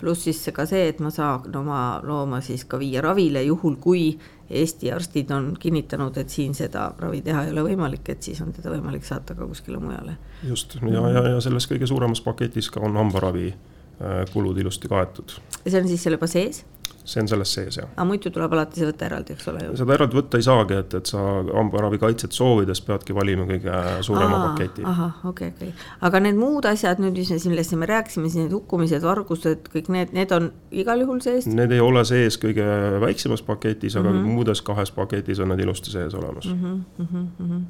pluss 0.00 0.26
siis 0.26 0.42
ka 0.54 0.66
see, 0.66 0.88
et 0.90 1.00
ma 1.02 1.12
saan 1.14 1.56
oma 1.56 1.82
looma 2.02 2.40
siis 2.42 2.64
ka 2.64 2.80
viia 2.80 3.02
ravile, 3.04 3.42
juhul 3.46 3.78
kui 3.80 4.08
Eesti 4.52 4.92
arstid 4.92 5.30
on 5.32 5.52
kinnitanud, 5.60 6.16
et 6.20 6.32
siin 6.32 6.54
seda 6.54 6.90
ravi 7.00 7.22
teha 7.24 7.46
ei 7.46 7.52
ole 7.54 7.64
võimalik, 7.70 8.04
et 8.12 8.22
siis 8.22 8.40
on 8.44 8.52
teda 8.52 8.72
võimalik 8.74 9.06
saata 9.08 9.36
ka 9.38 9.46
kuskile 9.48 9.80
mujale. 9.80 10.16
just, 10.48 10.76
ja, 10.82 11.06
ja, 11.14 11.24
ja 11.34 11.40
selles 11.40 11.68
kõige 11.70 11.88
suuremas 11.88 12.20
paketis 12.20 12.70
ka 12.70 12.82
on 12.84 12.96
hambaravi 13.00 13.48
äh, 13.52 14.22
kulud 14.32 14.58
ilusti 14.58 14.90
kaetud. 14.92 15.38
see 15.66 15.80
on 15.80 15.88
siis 15.88 16.04
seal 16.04 16.18
juba 16.18 16.28
sees? 16.30 16.64
See 17.04 17.22
on 17.22 17.28
selles 17.28 17.52
sees, 17.54 17.76
jah. 17.80 17.88
aga 17.96 18.04
muidu 18.06 18.30
tuleb 18.30 18.52
alati 18.54 18.78
see 18.78 18.86
võtta 18.86 19.06
eraldi, 19.08 19.34
eks 19.34 19.48
ole 19.50 19.64
ju? 19.64 19.74
seda 19.80 19.94
eraldi 19.96 20.18
võtta 20.18 20.38
ei 20.38 20.46
saagi, 20.46 20.76
et, 20.84 20.94
et 21.00 21.10
sa 21.10 21.22
hambaravikaitset 21.48 22.36
soovides 22.36 22.82
peadki 22.86 23.16
valima 23.16 23.46
kõige 23.48 23.80
suurema 24.06 24.38
Aa, 24.38 24.52
paketi. 24.52 24.84
ahah, 24.86 25.18
okei 25.26 25.50
okay,, 25.50 25.68
okei 25.72 25.72
okay.. 25.72 25.98
aga 26.08 26.22
need 26.28 26.38
muud 26.38 26.68
asjad 26.70 27.02
nüüd, 27.02 27.18
mis 27.18 27.32
me 27.34 27.40
siin, 27.42 27.54
millest 27.54 27.76
me 27.78 27.90
rääkisime, 27.90 28.30
siis 28.30 28.44
need 28.44 28.54
hukkumised, 28.54 29.02
vargused, 29.06 29.68
kõik 29.74 29.90
need, 29.94 30.14
need 30.14 30.34
on 30.36 30.50
igal 30.70 31.02
juhul 31.02 31.22
sees? 31.24 31.50
Need 31.50 31.74
ei 31.74 31.82
ole 31.82 32.04
sees 32.08 32.38
kõige 32.42 32.66
väiksemas 33.02 33.42
paketis, 33.46 33.98
aga 33.98 34.10
mm 34.10 34.22
-hmm. 34.22 34.38
muudes 34.38 34.62
kahes 34.62 34.94
paketis 34.94 35.42
on 35.42 35.50
need 35.50 35.66
ilusti 35.66 35.90
sees 35.90 36.14
olemas 36.14 36.46
mm. 36.46 36.60
-hmm, 36.62 37.04
mm 37.04 37.48
-hmm. 37.50 37.62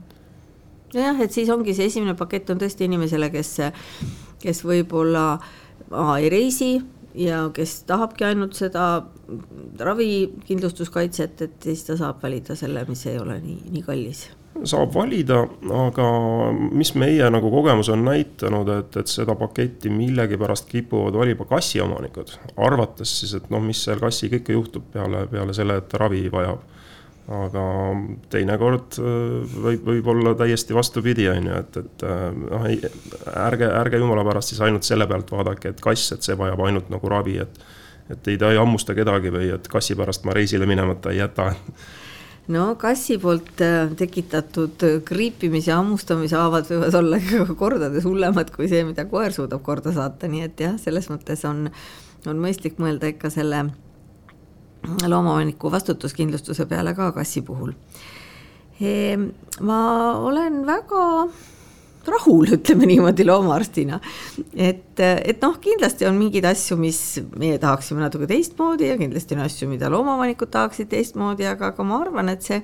nojah, 0.95 1.21
et 1.21 1.33
siis 1.33 1.49
ongi 1.49 1.75
see 1.75 1.89
esimene 1.89 2.15
pakett 2.15 2.51
on 2.51 2.61
tõesti 2.61 2.85
inimesele, 2.85 3.31
kes, 3.31 3.57
kes 4.39 4.65
võib-olla 4.65 5.39
ei 6.19 6.29
reisi 6.29 6.83
ja 7.15 7.47
kes 7.55 7.83
tahabki 7.89 8.25
ainult 8.25 8.57
seda 8.59 9.03
ravikindlustuskaitset, 9.81 11.43
et 11.43 11.67
siis 11.67 11.85
ta 11.87 11.97
saab 12.01 12.23
valida 12.23 12.57
selle, 12.59 12.85
mis 12.89 13.05
ei 13.11 13.19
ole 13.21 13.39
nii, 13.43 13.59
nii 13.73 13.85
kallis. 13.87 14.29
Saab 14.69 14.93
valida, 14.95 15.39
aga 15.75 16.07
mis 16.77 16.93
meie 17.01 17.29
nagu 17.33 17.51
kogemus 17.51 17.89
on 17.93 18.05
näitanud, 18.05 18.69
et, 18.75 18.99
et 19.01 19.09
seda 19.11 19.35
paketti 19.39 19.91
millegipärast 19.91 20.69
kipuvad 20.69 21.17
valima 21.17 21.47
kassiomanikud, 21.49 22.37
arvates 22.61 23.15
siis, 23.23 23.33
et 23.39 23.49
noh, 23.51 23.65
mis 23.65 23.81
seal 23.87 24.03
kassiga 24.03 24.39
ikka 24.39 24.57
juhtub 24.59 24.93
peale, 24.93 25.25
peale 25.33 25.57
selle, 25.57 25.81
et 25.81 25.99
ravi 26.01 26.27
vajab 26.33 26.69
aga 27.31 27.65
teinekord 28.33 28.99
äh, 28.99 29.55
võib, 29.63 29.85
võib 29.87 30.09
olla 30.11 30.35
täiesti 30.39 30.75
vastupidi, 30.75 31.29
on 31.31 31.47
ju, 31.47 31.61
et, 31.61 31.79
et 31.79 32.05
äh, 32.09 32.25
noh, 32.35 32.67
ärge, 33.47 33.69
ärge 33.69 34.03
jumala 34.03 34.25
pärast 34.27 34.53
siis 34.53 34.63
ainult 34.65 34.87
selle 34.87 35.07
pealt 35.11 35.31
vaadake, 35.31 35.71
et 35.71 35.83
kass, 35.83 36.13
et 36.17 36.27
see 36.27 36.37
vajab 36.39 36.65
ainult 36.67 36.91
nagu 36.93 37.13
ravi, 37.13 37.39
et 37.45 37.65
et 38.11 38.29
ei, 38.29 38.37
ta 38.37 38.51
ei 38.51 38.59
hammusta 38.59 38.97
kedagi 38.99 39.31
või 39.33 39.53
et 39.55 39.69
kassi 39.71 39.95
pärast 39.97 40.27
ma 40.27 40.35
reisile 40.37 40.67
minemata 40.69 41.13
ei 41.13 41.21
jäta. 41.21 41.53
No 42.53 42.65
kassi 42.77 43.15
poolt 43.23 43.63
äh, 43.63 43.93
tekitatud 43.97 44.83
kriipimis- 45.07 45.71
ja 45.71 45.79
hammustamise 45.79 46.37
haavad 46.37 46.67
võivad 46.69 46.99
olla 46.99 47.21
kordades 47.63 48.05
hullemad 48.05 48.51
kui 48.53 48.67
see, 48.69 48.83
mida 48.85 49.07
koer 49.09 49.33
suudab 49.33 49.63
korda 49.63 49.95
saata, 49.95 50.29
nii 50.29 50.43
et 50.51 50.67
jah, 50.67 50.75
selles 50.83 51.07
mõttes 51.15 51.47
on, 51.49 51.69
on 52.27 52.43
mõistlik 52.43 52.83
mõelda 52.83 53.15
ikka 53.15 53.31
selle 53.31 53.69
loomaomaniku 54.83 55.71
vastutuskindlustuse 55.71 56.67
peale 56.67 56.95
ka 56.95 57.13
kassi 57.13 57.43
puhul. 57.43 57.73
Ehm, 58.81 59.29
ma 59.61 59.81
olen 60.19 60.63
väga 60.67 61.03
rahul, 62.07 62.55
ütleme 62.57 62.87
niimoodi 62.91 63.27
loomaarstina. 63.27 64.01
et, 64.55 65.01
et 65.01 65.43
noh, 65.43 65.59
kindlasti 65.63 66.07
on 66.09 66.17
mingeid 66.19 66.47
asju, 66.51 66.77
mis 66.81 67.21
meie 67.39 67.59
tahaksime 67.63 68.03
natuke 68.03 68.27
teistmoodi 68.31 68.91
ja 68.91 68.97
kindlasti 68.99 69.39
on 69.39 69.45
asju, 69.47 69.69
mida 69.71 69.91
loomaomanikud 69.93 70.51
tahaksid 70.51 70.91
teistmoodi, 70.91 71.47
aga, 71.47 71.71
aga 71.73 71.87
ma 71.87 72.01
arvan, 72.03 72.33
et 72.33 72.43
see 72.43 72.63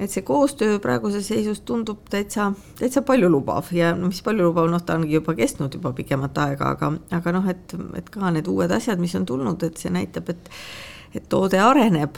et 0.00 0.10
see 0.10 0.22
koostöö 0.24 0.78
praeguses 0.82 1.26
seisus 1.28 1.60
tundub 1.68 2.06
täitsa, 2.10 2.48
täitsa 2.78 3.02
paljulubav 3.06 3.68
ja 3.76 3.92
no 3.94 4.08
mis 4.08 4.22
paljulubav, 4.24 4.70
noh, 4.72 4.80
ta 4.82 4.96
ongi 4.96 5.12
juba 5.18 5.34
kestnud 5.36 5.74
juba 5.76 5.92
pikemat 5.96 6.38
aega, 6.46 6.72
aga, 6.72 6.88
aga 7.18 7.34
noh, 7.36 7.50
et, 7.52 7.74
et 7.98 8.08
ka 8.10 8.32
need 8.32 8.48
uued 8.48 8.72
asjad, 8.72 9.02
mis 9.02 9.14
on 9.18 9.28
tulnud, 9.28 9.62
et 9.68 9.76
see 9.78 9.92
näitab, 9.92 10.32
et 10.32 10.48
et 11.14 11.28
toode 11.28 11.60
areneb. 11.60 12.16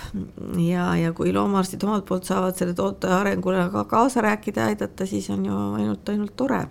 Ja, 0.60 0.92
ja 0.98 1.12
kui 1.16 1.32
loomaarstid 1.34 1.82
omalt 1.86 2.06
poolt 2.08 2.28
saavad 2.28 2.56
selle 2.58 2.76
toote 2.78 3.10
arengule 3.10 3.66
ka 3.72 3.84
kaasa 3.90 4.22
rääkida 4.24 4.70
aidata, 4.70 5.06
siis 5.06 5.28
on 5.34 5.44
ju 5.46 5.60
ainult, 5.80 6.08
ainult 6.08 6.36
tore. 6.36 6.64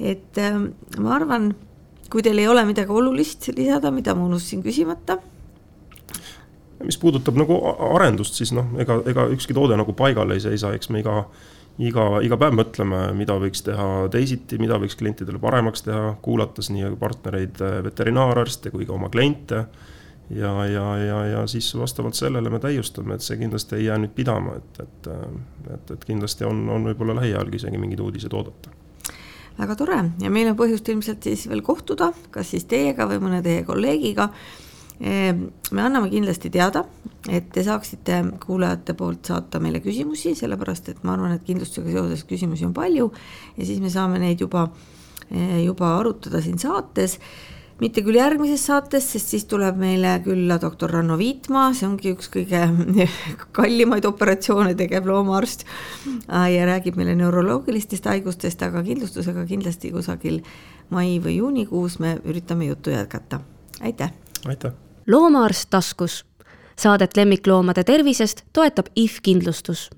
et 0.00 0.38
äh, 0.38 0.56
ma 0.98 1.14
arvan, 1.16 1.50
kui 2.10 2.22
teil 2.24 2.38
ei 2.40 2.48
ole 2.48 2.64
midagi 2.64 2.92
olulist 2.92 3.50
lisada, 3.56 3.90
mida 3.92 4.14
ma 4.14 4.24
unustasin 4.24 4.62
küsimata. 4.64 5.18
Mis 6.80 6.96
puudutab 6.96 7.36
nagu 7.36 7.58
arendust, 7.92 8.38
siis 8.40 8.54
noh, 8.56 8.70
ega, 8.80 9.02
ega 9.08 9.26
ükski 9.34 9.52
toode 9.56 9.76
nagu 9.76 9.92
paigal 9.92 10.32
ei 10.32 10.40
seisa, 10.40 10.72
eks 10.72 10.88
me 10.88 11.02
iga, 11.02 11.26
iga, 11.76 12.06
iga 12.24 12.38
päev 12.40 12.56
mõtleme, 12.56 13.02
mida 13.18 13.36
võiks 13.40 13.60
teha 13.66 14.08
teisiti, 14.12 14.56
mida 14.62 14.80
võiks 14.80 14.96
klientidele 14.96 15.40
paremaks 15.42 15.84
teha, 15.84 16.14
kuulates 16.24 16.72
nii 16.72 16.94
partnereid, 17.00 17.60
veterinaararste 17.84 18.72
kui 18.72 18.88
ka 18.88 18.96
oma 18.96 19.12
kliente 19.12 19.66
ja, 20.30 20.66
ja, 20.66 20.98
ja, 20.98 21.26
ja 21.26 21.46
siis 21.46 21.78
vastavalt 21.78 22.14
sellele 22.14 22.50
me 22.50 22.58
täiustame, 22.58 23.14
et 23.14 23.24
see 23.24 23.38
kindlasti 23.40 23.76
ei 23.80 23.88
jää 23.88 23.98
nüüd 23.98 24.14
pidama, 24.14 24.56
et, 24.60 24.80
et, 24.84 25.10
et, 25.74 25.90
et 25.96 26.06
kindlasti 26.06 26.46
on, 26.46 26.62
on 26.70 26.86
võib-olla 26.90 27.18
lähiajalgi 27.18 27.60
isegi 27.62 27.80
mingeid 27.82 28.02
uudiseid 28.04 28.36
oodata. 28.38 28.70
väga 29.58 29.76
tore 29.76 29.98
ja 30.22 30.30
meil 30.30 30.52
on 30.52 30.56
põhjust 30.56 30.88
ilmselt 30.88 31.26
siis 31.26 31.48
veel 31.50 31.62
kohtuda, 31.66 32.12
kas 32.30 32.54
siis 32.54 32.64
teiega 32.70 33.08
või 33.10 33.20
mõne 33.26 33.42
teie 33.42 33.64
kolleegiga. 33.66 34.30
Ehm, 35.00 35.46
me 35.72 35.82
anname 35.82 36.10
kindlasti 36.12 36.50
teada, 36.50 36.84
et 37.28 37.50
te 37.52 37.64
saaksite 37.64 38.22
kuulajate 38.44 38.94
poolt 38.94 39.32
saata 39.32 39.60
meile 39.60 39.80
küsimusi, 39.80 40.34
sellepärast 40.36 40.92
et 40.92 41.04
ma 41.04 41.16
arvan, 41.16 41.34
et 41.34 41.44
kindlustusega 41.44 41.96
seoses 41.96 42.24
küsimusi 42.28 42.68
on 42.68 42.74
palju 42.76 43.10
ja 43.56 43.64
siis 43.66 43.80
me 43.80 43.90
saame 43.90 44.20
neid 44.20 44.40
juba, 44.40 44.68
juba 45.64 45.96
arutada 45.98 46.42
siin 46.44 46.58
saates 46.58 47.18
mitte 47.80 48.02
küll 48.04 48.18
järgmises 48.18 48.62
saates, 48.68 49.06
sest 49.14 49.32
siis 49.32 49.46
tuleb 49.50 49.78
meile 49.80 50.12
külla 50.24 50.58
doktor 50.60 50.92
Ranno 50.94 51.16
Viitmaa, 51.20 51.70
see 51.76 51.88
ongi 51.88 52.14
üks 52.14 52.30
kõige 52.32 52.62
kallimaid 53.56 54.06
operatsioone 54.08 54.74
tegev 54.78 55.08
loomaarst 55.08 55.64
ja 56.28 56.66
räägib 56.68 56.98
meile 57.00 57.16
neuroloogilistest 57.18 58.08
haigustest, 58.10 58.62
aga 58.66 58.84
kindlustusega 58.86 59.46
kindlasti 59.48 59.92
kusagil 59.94 60.42
mai 60.90 61.18
või 61.22 61.38
juunikuus 61.38 61.98
me 62.02 62.18
üritame 62.24 62.70
juttu 62.70 62.94
jätkata. 62.94 63.40
aitäh! 63.80 64.12
aitäh! 64.46 64.76
loomaarst 65.06 65.70
taskus. 65.70 66.24
Saadet 66.80 67.16
lemmikloomade 67.16 67.84
tervisest 67.84 68.44
toetab 68.56 68.86
IF 68.96 69.18
kindlustus 69.22 69.90